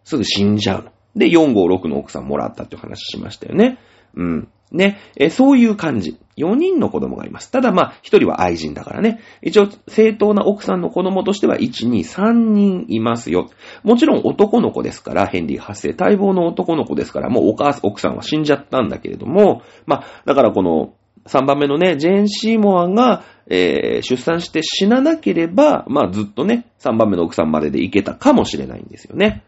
[0.05, 0.91] すぐ死んじゃう。
[1.17, 3.79] で、456の奥さんもらったっていう話しましたよね。
[4.15, 4.49] うん。
[4.71, 6.19] ね、えそういう感じ。
[6.37, 7.51] 4人の子供がいます。
[7.51, 9.21] ただまあ、1人は愛人だからね。
[9.43, 13.51] 一応、正当な奥さんの子供としては1、2、3人いますよ。
[13.83, 20.95] もちろん男の子ですから、ヘンリー8世、待望の男の子ですから、もうお母さん、奥さんは死んじゃったんだけれども、まあ、だからこの、
[21.29, 29.45] 3番目のね、ジェーン・シーモアが、えー、出産して死ななければ、まあずっとね、3番目の奥さんまででいけたかもしれないんですよね。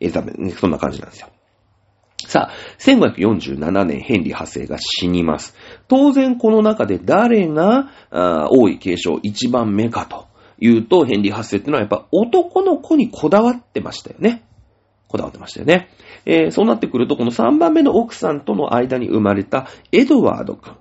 [0.00, 1.28] エリザベ、そんな感じなんですよ。
[2.26, 5.54] さあ、1547年ヘンリー8世が死にます。
[5.88, 10.26] 当然この中で誰が、あ王位継承1番目かと
[10.58, 14.44] いうと、ヘンリー8世ってのはやっぱ男の子にこだわってましたよね。
[15.08, 15.90] こだわってましたよね。
[16.26, 20.74] えーそうなってくると、この3番目の奥さんとの間に生まれたエドワード君。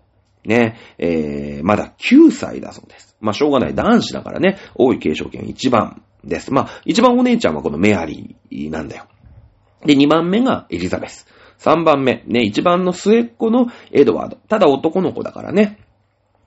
[0.46, 3.16] ね、えーまだ9歳だそうです。
[3.22, 3.76] まあ、しょうがない。
[3.76, 6.52] 男子だからね、王位継承権1番です。
[6.52, 9.06] まあ、一番お姉ちゃんはこのメアリーなんだよ。
[9.86, 11.26] で、2番目がエリザベス。
[11.60, 14.36] 3番目、ね、一番の末っ子のエドワード。
[14.50, 15.80] ただ男の子だからね。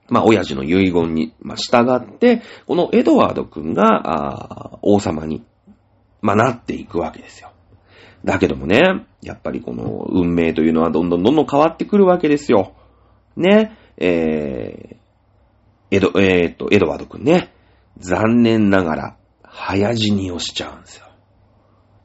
[0.09, 5.45] まあ、親父の遺言に、まあ、従って、このエドワード君が、あ王様に、
[6.21, 7.53] まあ、なっていくわけですよ。
[8.25, 12.75] だけどもね、やっぱりこの運命というのはどんどんどんどん変わってくるわけですよ。
[13.37, 17.53] ね、えー、エド、えーっと、エドワード君ね、
[17.99, 21.07] 残念ながら、早死にをしちゃうんですよ。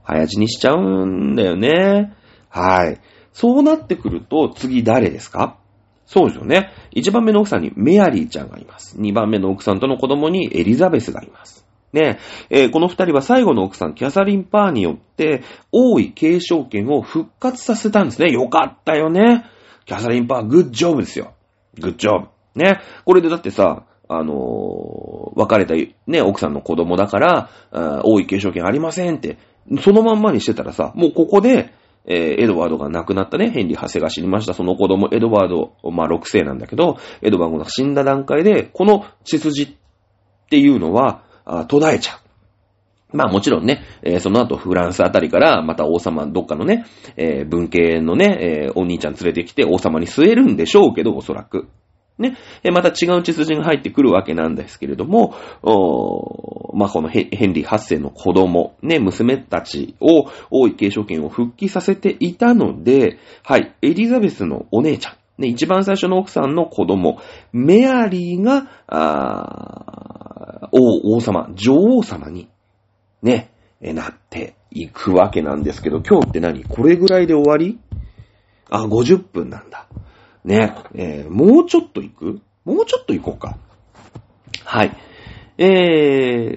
[0.04, 2.14] 早死にしちゃうんだよね。
[2.50, 3.00] はい。
[3.34, 5.58] そうなってくると、次誰ですか？
[6.06, 6.72] そうですよね。
[6.94, 8.98] 1番目の奥さんにメアリーちゃんがいます。
[9.00, 11.66] 2番目の奥さんとの子供にエリザベスがいます。
[11.94, 12.20] ね
[12.50, 18.30] えーこの二人は最後の奥さん、キャサリン・パーによって、王位継承権を復活させたんですね。
[18.32, 19.46] よかったよね。
[19.86, 21.34] キャサリン・パー、グッジョブですよ。
[21.80, 22.28] グッジョブ。
[22.56, 22.82] ね。
[23.06, 25.74] これでだってさ、あのー別れた
[26.08, 29.38] ね、奥さんの子供だから、あー王位継承権ありませんって、
[29.82, 31.74] そのまんまにしてたらさ、もうここで、
[32.06, 34.54] えーエドワードが亡くなったね、ヘンリー・ハセが死にました。
[34.54, 39.70] その子供、エドワード、まあ6世なんだけど、エドワードが死んだ段階で、この血筋っ
[40.50, 42.21] ていうのは、あ途絶えちゃう。
[43.14, 46.86] まあもちろんね、えーその後フランスあたりからまた王様どっかのね、
[47.18, 51.68] えー文系のね、えーお兄ちゃん連れてきて王様に据えるんでしょうけど、おそらく。
[52.22, 52.38] ね。
[52.64, 55.36] えまた違う血筋が入ってくるわけなんですけれども、
[56.74, 67.20] まあこのヘンリー8世の子供、ね、娘たちを王位継承権を復帰させていたので、はい、エリザベスのお姉ちゃん、ね、一番最初の奥さんの子供、
[67.52, 72.48] メアリーが、あ王、王様、女王様に、
[73.22, 73.52] ね、
[73.82, 76.64] えなっていくわけなんですけど、今日って何？
[76.64, 77.80] これぐらいで終わり？
[78.70, 79.88] あ、50分なんだ。
[80.44, 82.42] ね、えーもうちょっと行く？
[82.66, 83.58] もうちょっと行こうか。
[84.64, 84.96] はい。
[85.58, 85.66] え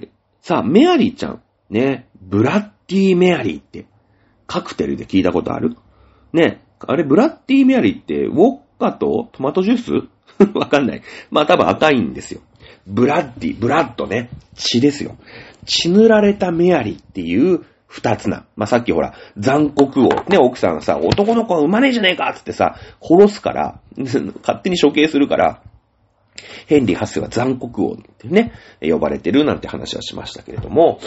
[0.05, 0.09] ー、
[0.41, 3.85] さあ、メアリーちゃん、ね、ブラッディーメアリーって、
[4.47, 5.75] カクテルで聞いたことある？
[6.33, 9.91] ね、あれ、ブラッディーメアリーって、ウォッカとトマトジュース？
[10.57, 11.01] わかんない。
[11.31, 12.41] まあ多分赤いんですよ。
[12.87, 14.29] ブラッディ、ブラッドね。
[14.55, 15.17] 血ですよ。
[15.65, 18.45] 血塗られたメアリーっていう二つな。
[18.55, 25.61] まあ、さっきほら、残酷を、ね、奥さんさ、男の子は産まねえじゃねえかつってさ、殺すから、勝手に処刑するから、
[26.67, 30.99] ヘンリー8世は残酷王ってね、呼ばれてるなんて話はしましたけれども、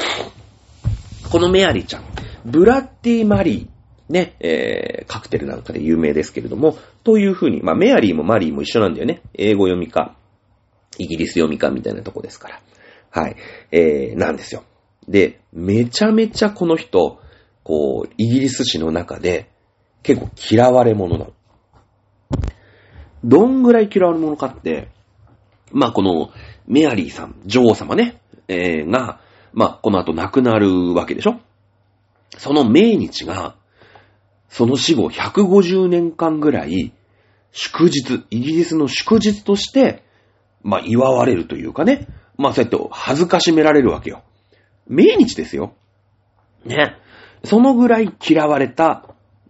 [1.31, 2.05] このメアリーちゃん、
[2.45, 9.20] ブラッディマリー、ね、えー、カクテルなんかで有名ですけれども、というふうに、まあ、メアリーもマリーも一緒なんだよね。
[9.35, 10.16] 英語読みか、
[10.99, 12.61] イギリス読みかみたいなとこですから。
[13.11, 13.36] はい。
[13.72, 14.64] えー、なんですよ。
[15.09, 17.20] で、めちゃめちゃこの人、
[17.62, 19.51] こう、イギリス史の中で、
[20.03, 21.32] 結構嫌われ者なの。
[23.24, 24.88] どんぐらい嫌われ者かって、
[25.72, 26.30] まあ、この、
[26.66, 29.20] メアリーさん、女王様ね、えー、が、
[29.53, 31.40] まあ、この後亡くなるわけでしょ
[32.36, 33.57] その命日が、
[34.49, 36.92] その死後150年間ぐらい、
[37.53, 40.03] 祝日、イギリスの祝日として、
[40.63, 42.07] まあ、祝われるというかね。
[42.37, 44.23] まあ、そうやって恥ずかしめられるわけよ。
[44.87, 45.75] 命日ですよ。
[46.65, 46.97] ね。
[47.45, 49.05] そのぐらい嫌われた、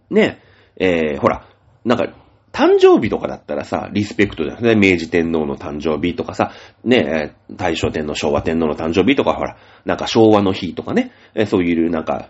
[0.09, 0.41] ね。
[0.77, 1.45] えー、ほら、
[1.85, 2.13] なんか、
[2.51, 4.75] 誕生日とかだったらさ、リスペクトだよね。
[4.75, 6.51] 明治天皇の誕生日とかさ、
[6.83, 12.29] ね、えー大正天皇、昭和天皇の誕生日とか、ほら、なんか昭和の日とかね、えーそういうなんか、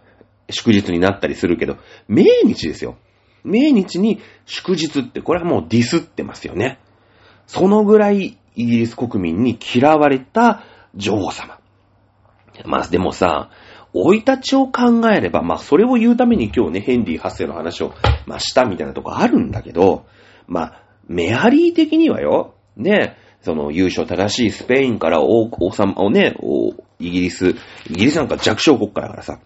[0.50, 1.78] 祝日になったりするけど、
[2.08, 2.98] 命日ですよ。
[3.44, 6.80] 命日に祝日って、これはもうディスってますよね。
[7.48, 11.60] そのぐらいイギリス国民に嫌われた女王様。
[12.66, 13.52] まあでもさ、
[13.94, 17.94] 生い立ちを考えれば、まあそれを言うために今日ね、ヘンリー8世の話を、
[18.26, 20.06] まあしたみたいなとこあるんだけど、
[20.48, 26.36] まあ、メアリー的にはよ、ね、その優勝正しいスペインから王王様をね、
[27.00, 27.52] イギリス、
[27.90, 29.40] イギリスなんか弱小国家だからさ、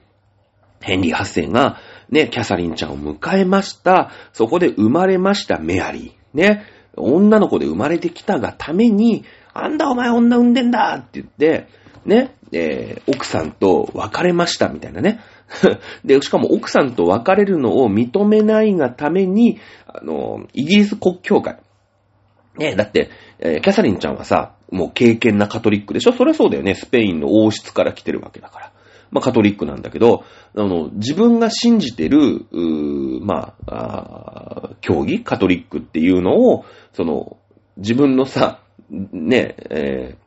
[0.81, 1.77] ヘンリー8世が、
[2.09, 4.11] ね、キャサリンちゃんを迎えました。
[4.33, 6.37] そこで生まれましたメアリー。
[6.37, 6.65] ね、
[6.95, 9.23] 女の子で生まれてきたがために、
[9.53, 11.67] あんだお前女産んでんだって言って、
[12.05, 15.19] ね、えー奥さんと別れましたみたいなね。
[16.05, 21.57] で、しかも奥さんと別れるのを認めないがために、あの、イギリス国教会。
[22.57, 26.13] ねだって、えーキャサリンちゃんはさ、もう敬虔なカトリックでしょ？
[26.13, 26.75] そりゃそうだよね。
[26.75, 28.71] スペインの王室から来てるわけだから。
[29.13, 37.37] まあ、カトリックなんだけど、あの、自分が信じてる、うまああ、教義カトリックっていうのを、その、
[37.77, 38.59] 自分のさ、
[38.89, 40.23] ね、えー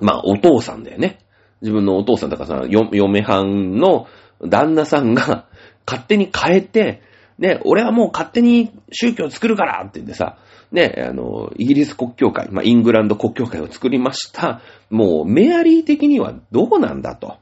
[0.00, 1.18] まあ、お父さんだよね。
[1.62, 4.08] 自分のお父さんだからさ、よ嫁はんの
[4.46, 5.46] 旦那さんが
[5.86, 7.02] 勝手に変えて、
[7.38, 10.38] ね、俺はもう勝手に宗教を作るからって言ってさ、
[10.70, 14.60] ね、あの、イギリス国教会、まあ、イングランド国教会を作りました。
[14.90, 17.36] もう、メアリー的にはどうなんだと。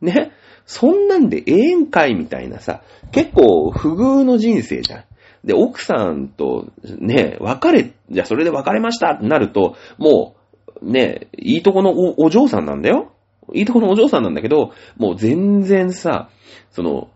[0.00, 0.32] ね。
[0.66, 5.04] そんなんでええんかいみたいなさ、結構不遇の人生じゃん。
[5.44, 6.66] で、奥さんと
[6.98, 10.36] ね、別れ、じゃあそれで別れましたってなると、も
[10.82, 13.12] う、ね、いいとこのおお嬢さんなんだよ。
[13.54, 16.28] いいとこのお嬢さんなんだけど、もう全然さ、
[16.70, 17.08] その、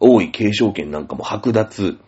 [0.00, 1.98] 王位継承権なんかも剥奪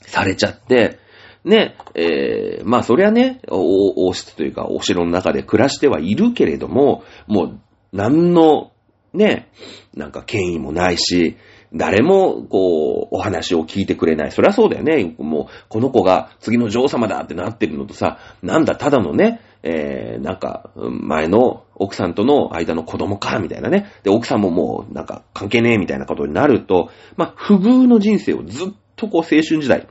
[0.00, 0.98] されちゃって、
[1.44, 7.60] ね、えー、まあそりゃね、王室というかお城の中で暮らしてはいるけれども、もう
[7.92, 8.72] 何の
[9.18, 9.50] ね、
[9.94, 11.36] なんか権威もないし、
[11.74, 14.32] 誰も、こう、お話を聞いてくれない。
[14.32, 15.14] そりゃそうだよね。
[15.18, 23.90] もう、この子が次の女王様だってなってるのとさ、なんだ、ただのね、えー、なんか、前の奥さんとの間の子供か、みたいなね。
[24.02, 29.88] で、奥さんももう、なんか、関係ねえ、みたいなことになると、まあ、不遇の人生をずっとこう、青春時代、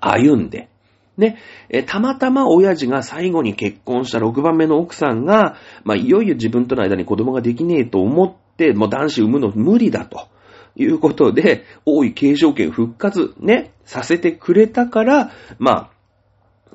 [0.00, 0.68] 歩んで、
[1.16, 1.38] ね、
[1.68, 10.28] えたまたま親父が最後に結婚した6番目の奥さんが、まあ、いよいよ自分との間に子供ができねえと思って、もう男子産むの無理だと。
[10.76, 15.90] いうことで、王位継承権復活ね、させてくれたから、まあ、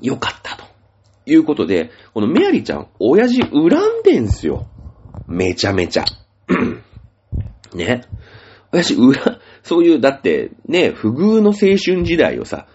[0.02, 0.66] よかったと。
[1.26, 4.68] いうことで、このメアリちゃん、親父恨んでんすよ。
[5.28, 6.06] めちゃめちゃ。
[7.74, 8.02] ね。
[8.72, 9.14] 親父恨、
[9.64, 12.68] そういう、だって、ね、不遇の青春時代をさ、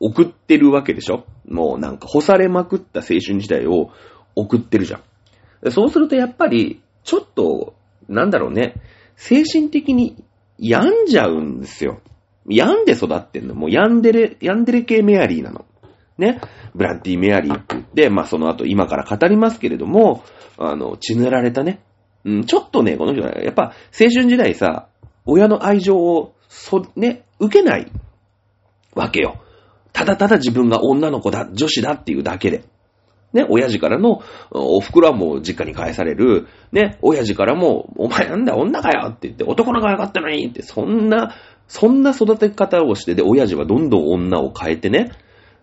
[0.00, 1.24] 送ってるわけでしょ？
[1.46, 3.90] もうなんか干されまくった青春時代を
[4.34, 5.00] 送ってるじゃ
[5.66, 5.70] ん。
[5.70, 7.74] そうするとやっぱり、ちょっと、
[8.08, 8.74] なんだろうね、
[9.16, 10.24] 精神的に
[10.58, 12.00] 病んじゃうんですよ。
[12.48, 13.54] 病んで育ってんの。
[13.54, 15.66] もう病んでれ、病んでれ系メアリーなの。
[16.16, 16.40] ね。
[16.74, 20.24] ブラッディメアリーって言って、まあその後今から語りますけれども、
[20.56, 21.82] あの、血塗られたね。
[22.24, 24.88] うん、ちょっとね、この人は、やっぱ青春時代さ、
[25.26, 27.90] 親の愛情を、そ、ね、受けない
[28.94, 29.42] わけよ。
[29.92, 32.64] ただただ自分が女の子だ、女子だっていうだけで。
[33.32, 36.48] ね、親父からの、お袋はもう実家に返される。
[36.72, 41.34] ね、親父からも、お前なんだ女かよって言って、男の子が良かったのにって、そんな、
[41.68, 45.12] そんな育て方をして、で、親父はどんどん女を変えてね、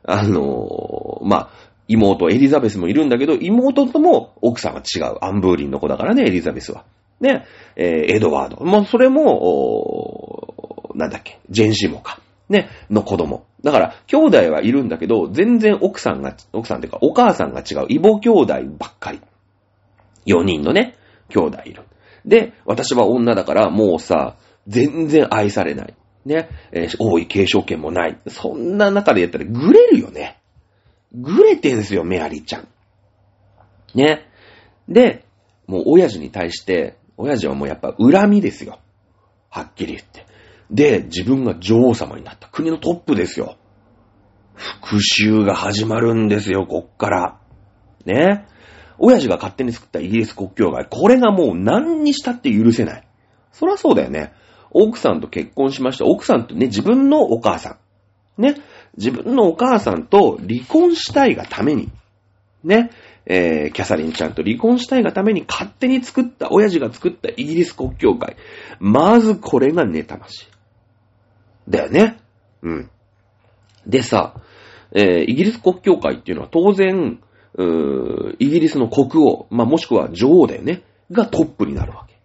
[0.05, 1.49] あのーまあ、
[1.89, 5.17] 妹エリザベスもいるんだけど、妹とも奥さんは違う。
[5.21, 6.85] アンブーリンの子だからね、エリザベスは。
[7.19, 8.63] ね、えーエドワード。
[8.63, 10.47] もうそれも、
[10.95, 12.21] なんだっけ、ジェンシモか。
[12.49, 13.46] ね、の子供。
[13.63, 17.87] だから、兄弟はいるんだけど、全然奥さんが、奥さんっていうか、お母さんが違う。
[17.89, 19.19] 異母兄弟ばっかり。
[20.27, 20.95] 4人のね、
[21.29, 21.83] 兄弟いる。
[22.25, 24.35] で、私は女だから、もうさ、
[24.67, 25.95] 全然愛されない。
[26.25, 28.19] ね、えー王位継承権もない。
[28.27, 30.39] そんな中でやったらグレるよね。
[31.13, 32.67] グレてんすよ、メアリーちゃん。
[33.95, 34.29] ね。
[34.89, 35.23] で、
[35.67, 38.79] もう親父に対して、親父はもうやっぱ恨みですよ。
[39.49, 40.25] はっきり言って。
[40.71, 42.47] で、自分が女王様になった。
[42.49, 43.57] 国のトップですよ。
[44.55, 47.39] 復讐が始まるんですよ、こっから。
[48.05, 48.45] ね。
[48.99, 53.07] 親父が勝手に作ったイギリス国境外、これがもう何にしたって許せない。
[53.51, 54.33] そりゃそうだよね。
[54.71, 56.05] 奥さんと結婚しました。
[56.05, 57.77] 奥さんとね、自分のお母さ
[58.37, 58.41] ん。
[58.41, 58.55] ね。
[58.97, 61.89] 自分のお母さんと離婚したいがために。
[62.63, 62.89] ね。
[63.25, 68.37] えー、キャサリンちゃんと離婚したいがために勝手に作った、親父が作ったイギリス国教会。
[68.79, 70.47] まずこれがネタまし。
[71.67, 72.17] だよね。
[72.61, 72.89] うん。
[73.85, 74.35] でさ、
[74.93, 77.19] えー、イギリス国教会っていうのは当然、
[77.53, 80.83] うーイギリスの国王、まあ、もしくは女王だよね。
[81.11, 82.15] がトップになるわけ。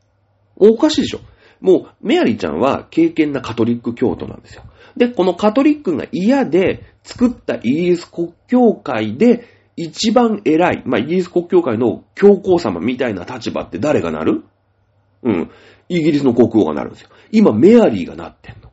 [0.56, 1.20] おかしいでしょ。
[1.60, 4.64] もう、メアリーちゃんは敬虔なカトリック教徒なんですよ。
[4.96, 14.42] で、このカトリックが嫌で作ったイギリス国教会で一番偉い、まあ、イギリス国教会の教皇様みたいな立場って誰がなる？
[15.22, 15.50] うん。
[15.88, 17.10] イギリスの国王がなるんですよ。
[17.30, 18.71] 今、メアリーがなってんの。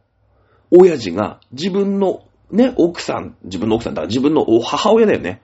[0.72, 5.42] 親父が自分のね、奥さん、自分の奥さんだから自分の母親だよね。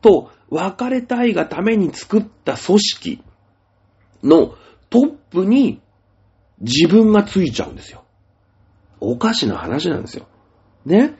[0.00, 3.22] と、別れたいがために作った組織
[4.22, 4.54] の
[4.90, 5.80] トップに
[6.60, 8.04] 自分がついちゃうんですよ。
[9.00, 10.26] おかしな話なんですよ。
[10.84, 11.14] ね。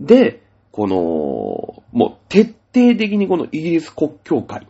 [0.00, 2.44] で、この、もう徹
[2.74, 4.66] 底的にこのイギリス国教会、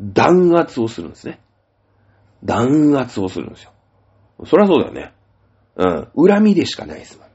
[0.00, 1.40] 弾圧をするんですね。
[2.44, 3.72] 弾圧をするんですよ。
[4.46, 5.12] そりゃそうだよね。
[5.76, 6.28] うん。
[6.28, 7.27] 恨みでしかないですもん。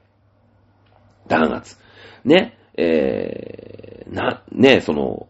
[1.28, 1.78] 弾圧。
[2.26, 2.58] ね。
[2.76, 5.28] えー、な、ね、その、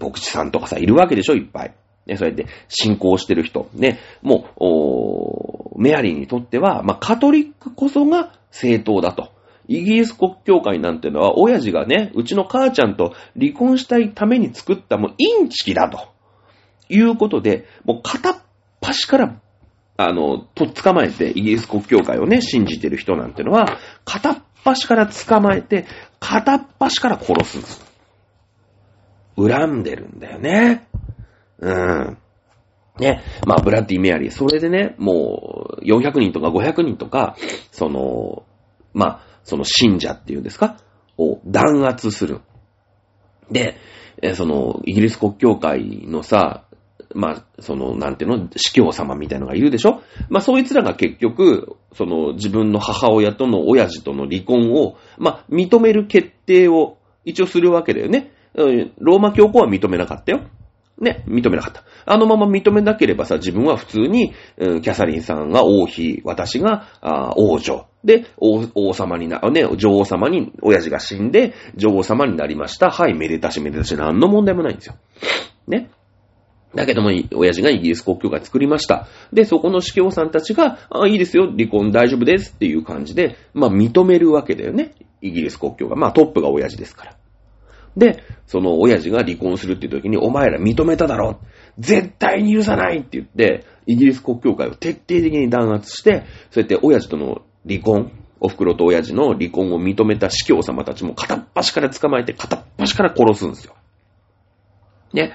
[0.00, 1.74] 牧師さんとかさ、いるわけでしょ、いっぱい。
[2.06, 9.30] ね、そうやって信仰してる人、ね、もう、おメアリーにとっては、まあ、カトリックこそが正当だと。
[9.68, 16.08] イギリス国教会なんてのは、親父がね、うちの母ちゃんと離婚したいために作ったもうインチキだと。
[16.88, 18.36] いうことで、もう片っ
[18.80, 19.40] 端から、
[19.96, 25.86] あの、とっ捕まえて、イギリス国教会をね、信じてる人なんてのは、片っ端から捕まえて、
[26.20, 27.84] 片っ端から殺すんです。
[29.36, 30.88] 恨んでるんだよね。
[31.58, 32.18] うん。
[32.98, 33.22] ね。
[33.46, 34.30] まあ、ブラッディ・メアリー。
[34.30, 37.36] それでね、もう、400人とか500人とか、
[37.70, 38.44] その、
[38.94, 40.76] まあ、その信者っていうんですか？
[41.16, 42.40] を弾圧する。
[43.50, 43.76] で、
[44.34, 46.64] その、イギリス国教会のさ、
[47.14, 50.02] まあ、その、なんていうの、司教様みたいのがいるでしょ？
[50.28, 58.32] まあ、そいつらが結局、その、自分の母親との親父との離婚を、まあ、認める決定を一応するわけだよね。
[58.54, 60.42] ローマ教皇は認めなかったよ。
[61.00, 61.84] ね、認めなかった。
[62.06, 67.86] あのまま認めなければさ、自分は普通に、うん、キャサリンさんが王妃、私があ王女。
[68.02, 72.90] で王、王様にな、ね、女王様に、親父が死んで、女王様になりました。
[72.90, 74.96] はい、めでたしめでたし、何の問題もないんですよ。
[75.68, 75.90] ね。
[76.74, 79.08] だけども、親父がイギリス国教会作りました。
[79.32, 84.92] で、そこの司教さんたちが、あ、いいですよ、離婚大丈夫ですっていう感じで、まあ認めるわけだよね。
[85.22, 85.96] イギリス国教が。
[85.96, 87.16] まあトップが親父ですから。
[87.96, 91.40] で、その親父が離婚するっていう時に、お前ら認めただろ
[91.78, 103.74] 絶対に許さないって言って、イギリス国教会を徹底的に弾圧して、そうやって親父との離婚、お袋と親父の離婚を認めた司教様たちも片っ端から捕まえて片っ端から殺すんですよ。
[105.12, 105.32] ね。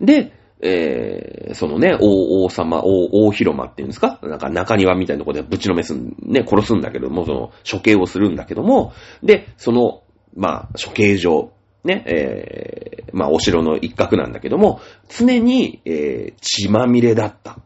[0.00, 0.32] で、
[0.66, 4.18] えー、そのね、王王様、王、王広間っていうんですか？
[4.22, 10.02] なんか中庭みたいなとこでぶちのめすん、ね、殺すんだけども、その処刑をするんだけども、で、その、
[10.34, 11.52] まあ、処刑場、
[11.84, 17.58] ね、えー、まあ、お城の一角なんだけども、常に、えー、血まみれだった。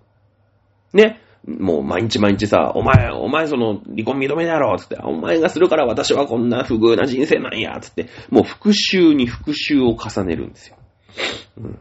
[0.93, 10.77] ね、もう毎日毎日さ、お前、お前その離婚認めだろつって、お前がするから私はこんな不遇な人生なんやつって、もう復讐に復讐を重ねるんですよ。
[11.59, 11.79] うん。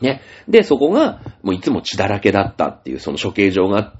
[0.00, 0.20] ね。
[0.48, 3.94] で、そこが、もういつも血だらけだったっていう、その処刑場が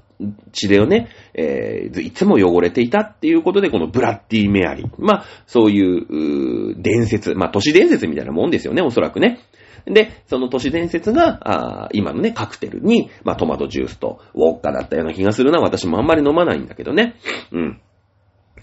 [0.51, 4.89] 血でをね、えー、いつも汚れていたっていうことで、このブラッディ・メアリー。
[4.97, 9.39] まあ、そういう、う伝説、まあ、都市伝説みたいなもんですよね、おそらくね。
[9.85, 15.59] で、その都市伝説が、あ今のね、カクテルに、まあ、トマトジュースとウォッカだったような気がするな。
[15.59, 17.15] 私もあんまり飲まないんだけどね。
[17.51, 17.81] うん。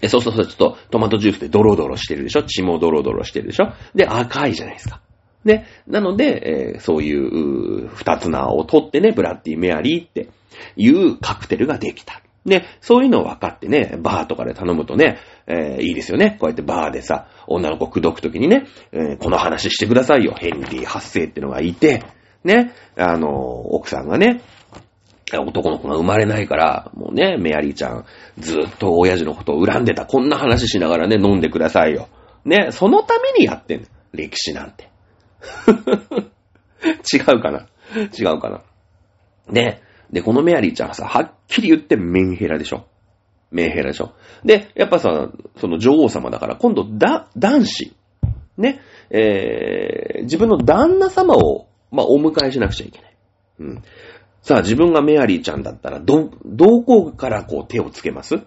[0.01, 2.43] えそうそうそう、ちょっとトマトジュースってドロドロしてるでしょ？
[2.43, 3.71] 血もドロドロしてるでしょ？
[3.95, 5.01] で、赤いじゃないですか。
[5.45, 5.65] ね。
[5.87, 10.29] なので、えー、そういう、二つ名を取ってね、ブラッディ・メアリーって
[10.75, 12.21] いうカクテルができた。
[12.45, 15.17] で、そういうのを分かってね、バーとかで頼むとね、
[15.47, 16.37] えー、いいですよね。
[16.39, 20.33] こうやってバーでさ、女の子口説くときにね、えー、この話してくださいよ。
[20.37, 22.03] ヘンリー発生ってのがいて、
[22.43, 24.41] ね、あのー、奥さんがね、
[25.33, 28.05] 男の子が生まれないから、もうね、メアリーちゃん、
[28.37, 30.05] ずっと親父のことを恨んでた。
[30.05, 32.07] こんな話しながらね、飲んでくださいよ。
[32.45, 33.87] ね、そのためにやってんの。
[34.13, 34.89] 歴史なんて。
[37.13, 37.67] 違うかな
[38.17, 38.61] 違うかな
[39.49, 39.81] ね。
[40.11, 42.85] で、このメアリーちゃんはさ、はっきり言ってメンヘラでしょ
[43.51, 47.93] メンヘラでしょで、やっぱさ、その女王様だから、今度、だ、男子。
[48.57, 48.79] ね。
[49.09, 53.15] えー、自分の旦那様を、まあ、お迎えしなくちゃいけない。
[53.59, 53.83] うん。
[54.41, 58.39] さあ、自分がメアリーちゃんだったら、ど、どこからこう手をつけます？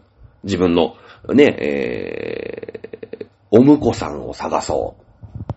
[0.44, 0.94] 自分の、
[1.34, 5.07] ね、えー、お婿さんを探そう。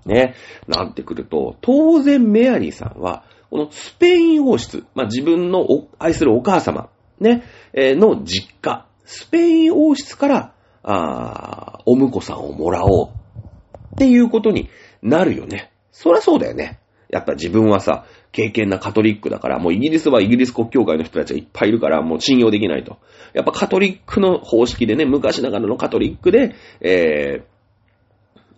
[0.06, 0.36] ね。
[0.68, 5.68] なってくると、当然メアリーさんは、このスペイン王室、まあ、自分の
[6.00, 10.54] 愛するお母様、ね、えー、の実家、スペイン王室から、
[10.84, 14.70] あお婿さんをもらおうっていうことに
[15.04, 15.72] なるよね。
[15.92, 16.80] そりゃそうだよね。
[17.10, 22.98] やっぱ自分はさ、経験なカトリックだから、もうイギリスはイギリス国教会の人たちがいっぱいいるから、もう信用できないと。
[23.34, 27.44] やっぱカトリックの方式でね、昔ながらのカトリックで、え、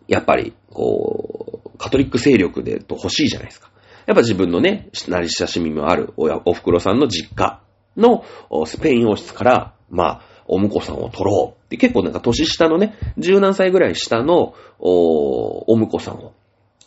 [0.08, 3.70] やっぱり、こう、カトリック勢力でと欲しいじゃないですか。
[4.06, 7.62] やっぱ自分のね、なり親しみもあるおお袋さんの実家
[7.96, 8.24] の
[8.66, 11.70] スペイン王室から、まあ、お婿さんを取ろう。
[11.70, 16.34] で結構なんか年下のね、十何歳ぐらい下のおお婿さんを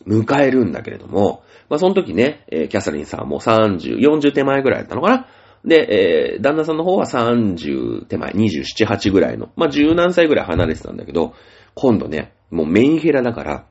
[0.06, 5.26] 迎えるんだけれども、まあその時ね、えー、キャサリンさんもう30、40手前ぐらいだったのかな
[5.64, 11.34] で、えー、旦那さんの方は30手前、27、8ぐらいの、まあ十何歳ぐらい離れてたんだけど、
[11.74, 13.66] 今度ね、もうメンヘラだから、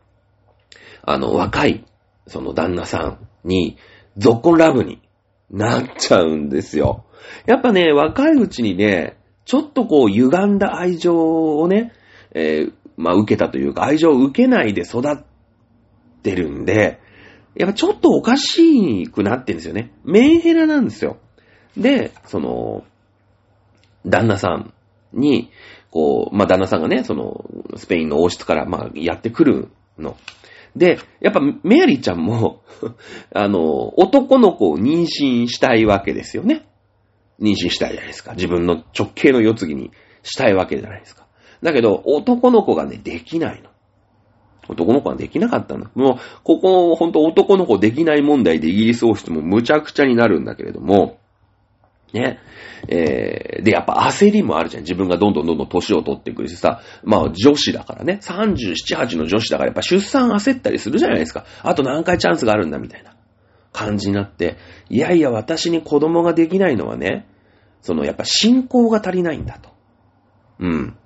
[1.04, 1.86] あの、若い、
[2.28, 3.78] その旦那さんに、
[4.18, 5.02] ゾッコンラブに
[5.52, 7.06] なっちゃうんですよ。
[7.46, 11.94] やっぱね、若いうちにね、ちょっとこう、歪んだ愛情をね、
[12.34, 15.24] えー、まあ、受けたというか、愛情を受けないで育っ
[16.24, 17.00] てるんで、
[17.56, 19.92] やっぱちょっとおかしくなってるんですよね。
[20.04, 21.18] メンヘラなんですよ。
[21.78, 22.84] で、その、
[24.06, 24.74] 旦那さん
[25.14, 25.52] に、
[25.96, 27.46] こう、まあ、旦那さんがね、その、
[27.78, 30.18] スペインの王室から、ま、やってくるの。
[30.76, 32.64] で、やっぱメアリーちゃんも
[33.34, 36.66] あの、男の子を妊娠したいわけですよね。
[37.40, 38.34] 妊娠したいじゃないですか。
[38.34, 39.92] 自分の直系の世継ぎに
[40.22, 41.28] したいわけじゃないですか。
[41.64, 43.70] だけど、男の子がね、できないの。
[44.68, 45.92] 男の子はできなかったんだ。
[45.96, 51.20] もう、ここ、ほんと男の子できない問題でイギリス王室もむちゃくちゃになるんだけれども、
[52.16, 52.40] ね。
[52.88, 54.84] えー、で、やっぱ焦りもあるじゃん。
[54.84, 56.82] 自分がどんどんどんどん年を取ってくるしさ。
[57.04, 58.20] まあ、女子だからね。
[58.22, 61.46] 37、8の女子だからやっぱ出産焦ったりするじゃないですか。
[61.62, 63.16] あと何回チャンスがあるんだみたいな
[63.72, 64.58] 感じになって。
[64.90, 67.28] いやいや、私に子供ができないのはね、
[67.82, 69.70] そのやっぱ信仰が足りないんだと。
[70.60, 70.98] うん。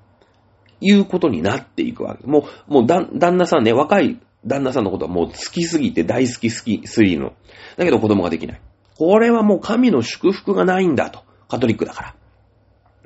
[0.81, 2.25] いうことになっていくわけ。
[2.25, 7.33] もう、もうだ、旦那さんね、若い旦那さんのことはもう好きすぎて大好き好きすぎの。
[7.77, 8.61] だけど子供ができない。
[8.99, 11.23] これはもう神の祝福がないんだと。
[11.47, 12.15] カトリックだから。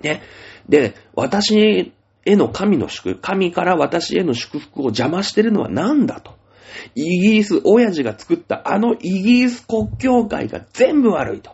[0.01, 0.23] ね。
[0.67, 1.93] で、私
[2.25, 6.33] への神の祝福、神から私への祝福を邪魔してるのは何だと。
[6.95, 11.51] イギリス、親父が作ったあのイギリス国教会が全部悪いと。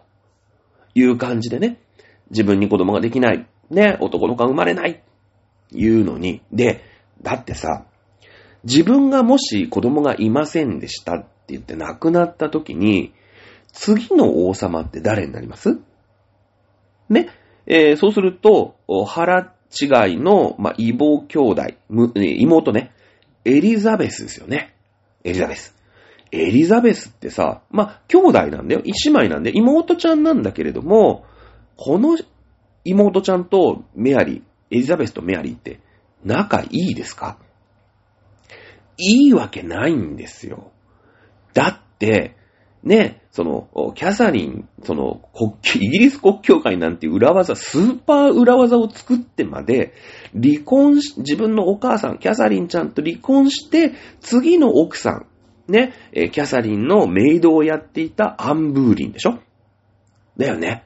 [0.96, 1.82] いう感じでね。
[2.30, 3.46] 自分に子供ができない。
[3.70, 3.98] ね。
[4.00, 5.04] 男の子が生まれない。
[5.70, 6.42] 言うのに。
[6.54, 6.86] で、
[7.22, 7.84] だってさ、
[8.64, 13.14] 自分がもし子供がいませんでしたって言って亡くなった時に、
[13.72, 15.80] 次の王様って誰になります？
[17.10, 17.30] ね。
[17.66, 18.76] えー、そうすると、
[19.08, 22.92] 腹違いの、まあ、異母兄弟、妹ね。
[23.46, 24.76] エリザベスですよね。
[25.24, 25.76] エリザベス。
[26.32, 28.82] エリザベスってさ、まあ、兄弟なんだよ。
[28.84, 31.26] 一姉妹なんで、妹ちゃんなんだけれども、
[31.78, 32.18] この
[32.84, 34.42] 妹ちゃんとメアリー、
[34.72, 35.80] エリザベスとメアリーって
[36.24, 37.38] 仲いいですか？
[38.98, 40.72] いいわけないんですよ。
[41.54, 42.36] だって、
[42.84, 49.94] ね、その、キャサリン、その、国イギリス国教会なんて裏技、スーパー裏技を作ってまで、
[50.34, 55.26] 離婚し、自分のお母さん、キャサリンちゃんと離婚して、次の奥さん、
[55.72, 59.38] ね、キャサリンのメイドをやっていたアンブーリンでしょ？
[60.36, 60.84] だよね。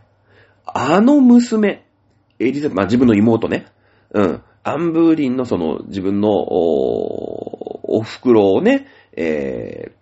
[0.65, 1.85] あの娘、
[2.39, 3.67] エリザベまあ、自分の妹ね、
[4.11, 9.93] うん、アンブーリンのその自分のお、お袋をね、え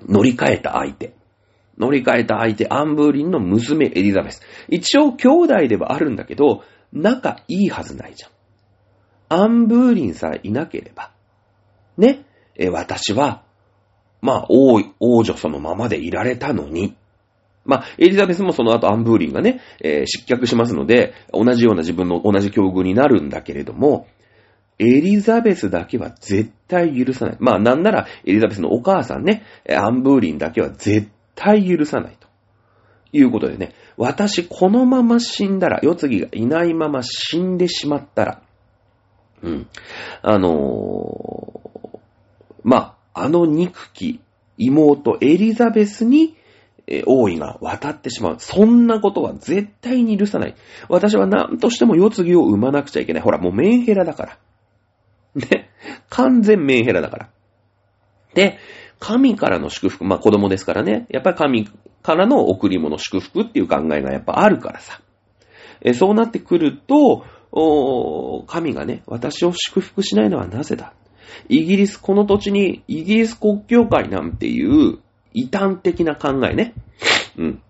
[0.00, 1.15] ー、乗り換えた相手。
[1.78, 4.42] 乗り換えた相手、アンブーリンの娘エリザベス。
[4.68, 6.62] 一応兄弟ではあるんだけど、
[6.92, 8.30] 仲いいはずないじゃん。
[9.28, 11.10] アンブーリンさえいなければ、
[11.98, 12.24] ね、
[12.54, 13.42] え私は、
[14.22, 16.96] まあ、王、王女そのままでいられたのに、
[17.64, 24.06] まあ、エリザベスもその後アンブーリンがね、えー、失脚しますので、同じような自分の同じ境遇になるんだけれども、
[24.78, 27.36] エリザベスだけは絶対許さない。
[27.40, 32.26] まあなんならエリザベスのお母さんね、アンブーリンだけは絶対対許さないと。
[33.12, 38.42] いうことでね、私このまま死んだら、世継ぎがいないまま死んでしまったら、
[39.42, 39.68] うん。
[40.22, 41.98] あのー、
[42.64, 44.20] まあ、あの憎き
[44.58, 46.36] 妹エリザベスに、
[46.88, 48.36] え王位が渡ってしまう。
[48.38, 50.54] そんなことは絶対に許さない。
[50.88, 53.22] 私は何としても世継ぎを産まなくちゃいけない。
[53.22, 54.38] ほら、もうメンヘラだから。
[55.34, 55.70] ね。
[56.10, 57.28] 完全メンヘラだから。
[58.34, 58.58] で、
[58.98, 61.06] 神からの祝福、まあ子供ですからね。
[61.10, 61.68] やっぱり神
[62.02, 65.00] からの贈り物祝福っていう考えがやっぱあるからさ。
[65.82, 67.24] えそうなってくると、
[68.46, 70.94] 神がね、私を祝福しないのはなぜだ？
[71.48, 74.98] イギリス、この土地にイギリス国教会なんていう
[75.32, 76.74] 異端的な考えね。
[77.36, 77.62] うん。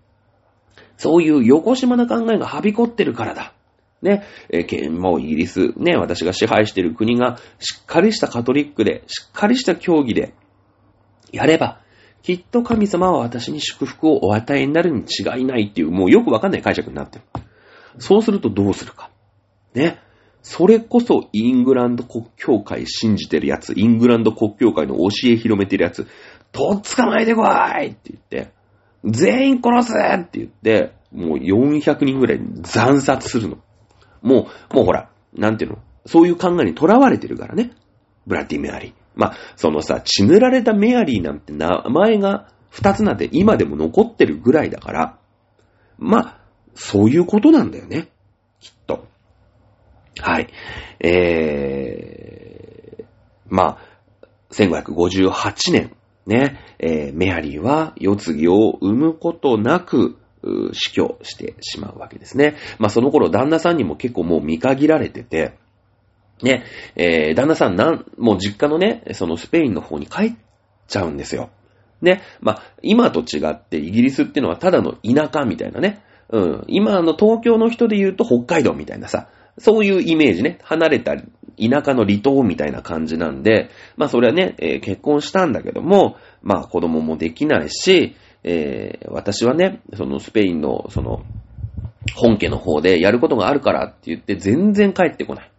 [0.97, 3.53] そういう横島な考えがはびこってるからだ。
[4.01, 10.33] ね、えー、もうイギリス、ね、私が支配している国がしっかりしたカトリックで、しっかりした教義で、
[11.31, 11.81] やれば、
[12.23, 17.23] きっと神様は私に祝福をお与えになるに違いないっていう、もうよくわかんない解釈になってる。
[17.99, 19.09] そうするとどうするか。
[19.73, 19.99] ね。
[20.41, 26.07] それこそイングランド国教会信じてるやつ、イングランド国教会の教え広めてるやつ、
[26.51, 28.51] とっ捕まえてこいって言って、
[29.03, 33.57] 全員殺せって言って、もう400人ぐらい惨殺するの。
[34.21, 35.79] もう、もうほら、なんていうの？
[36.05, 37.71] そういう考えにとらわれてるからね。
[38.25, 38.93] ブラッディ・メアリー。
[39.17, 45.17] まあ、そのさ、血塗られたメアリーなんて名前が二つなんて今でも残ってるぐらいだから、
[45.97, 46.39] まあ、
[46.75, 48.09] そういうことなんだよね。
[48.59, 49.07] きっと。
[50.19, 50.47] はい。
[50.99, 53.05] えー、
[53.49, 55.95] まあ、1558年、
[56.27, 60.17] ね、えー、メアリーは世継ぎを産むことなく、
[60.73, 62.55] 死去してしまうわけですね。
[62.79, 65.57] まあその頃旦那さんにも結構もう見限られてて、
[66.41, 66.63] ね、
[66.95, 70.33] えー、旦那さんなん、もう実家のね、そのスペインの方に帰っ
[70.87, 71.49] ちゃうんですよ。
[72.01, 72.21] ね。
[72.41, 76.01] まあ、今と違ってイギリスっていうのはただの田舎みたいなね。
[76.29, 76.63] うん。
[76.67, 80.59] 今の東京の人で言うと北海道みたいなさ、そういうイメージね。
[80.63, 81.23] 離れた田
[81.83, 91.23] 舎の離島みたいな感じなんで、まあそれはね、えー、結婚したんだけども、まあ子供もできないし、えー、私はね、そのスペインの、その、
[92.13, 95.51] 本家の方でやることがあるからって言って全然帰ってこない。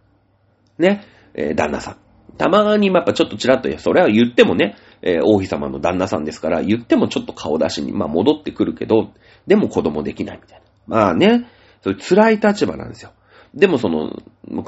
[0.79, 1.97] ね、えー、旦那さん。
[2.37, 9.11] たまにやっぱちょっとちらっと、それは言ってもね、えー、王妃様の旦那さんですから、言ってもちょっと顔出しに、まあ戻ってくるけど、
[9.45, 10.65] でも子供できないみたいな。
[10.87, 11.49] まあね、
[11.83, 13.11] そういう辛い立場なんですよ。
[13.53, 14.15] でもその、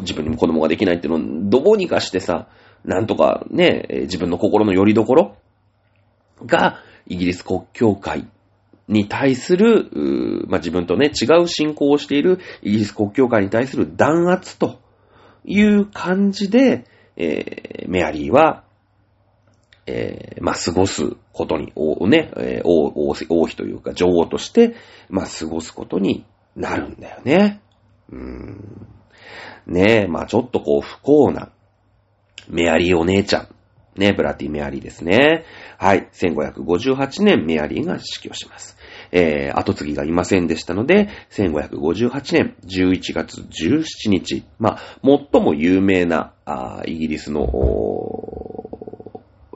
[0.02, 2.48] 自分にも子供ができないっていうのをどうにかしてさ、
[2.84, 5.36] なんとかね、自分の心の拠り所
[6.46, 8.28] が、イギリス国教会
[8.88, 9.90] に対する、
[10.48, 14.81] まあ、自分とね、違う信仰をしているイギリス国教会に対する弾圧と
[15.46, 16.86] いう感じで、
[17.16, 18.64] えー、メアリーは、
[19.86, 24.76] えー、まあ、過ごすことに、おね、えー、王、王妃というか女王として、
[25.10, 27.62] まあ、過ごすことになるんだよね。
[28.10, 28.88] うーん。
[29.68, 31.52] ねえ、まあ、ちょっとこう、不幸な、
[32.50, 33.48] メアリーお姉ちゃん。
[33.96, 35.46] ね、ブラティ・メアリーですね。
[35.78, 36.08] はい。
[36.14, 38.78] 1558年、メアリーが死去します。
[39.12, 47.48] えー、後継ぎがいませんでしたので、1558年11月17日、まあ、最も有名な、あイギリスの、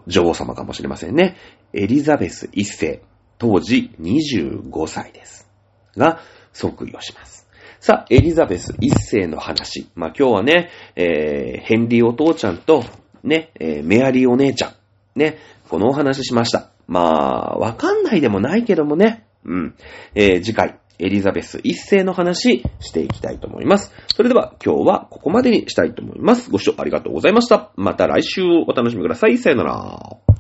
[0.08, 1.36] 女王様かもしれませんね。
[1.74, 3.02] エリザベス一世、
[3.38, 5.50] 当時25歳です。
[5.98, 6.20] が、
[6.54, 7.48] 即位をします。
[7.80, 9.88] さあ、エリザベス一世の話。
[9.96, 12.84] まあ、今日はね、えー、ヘンリーお父ちゃんと、
[13.24, 14.74] ね、えー、メアリーお姉ちゃん。
[15.16, 15.38] ね、
[15.70, 16.72] このお話しました。
[16.88, 19.25] まあ、わかんないでもないけどもね。
[19.46, 19.76] うん。
[20.16, 23.94] えー、次回、エリザベス一世の話していきたいと思います。
[24.16, 26.50] それでは今日はここまでにしたいと思います。
[26.50, 27.72] ご視聴ありがとうございました。
[27.76, 29.38] また来週お楽しみください。
[29.38, 30.35] さよなら。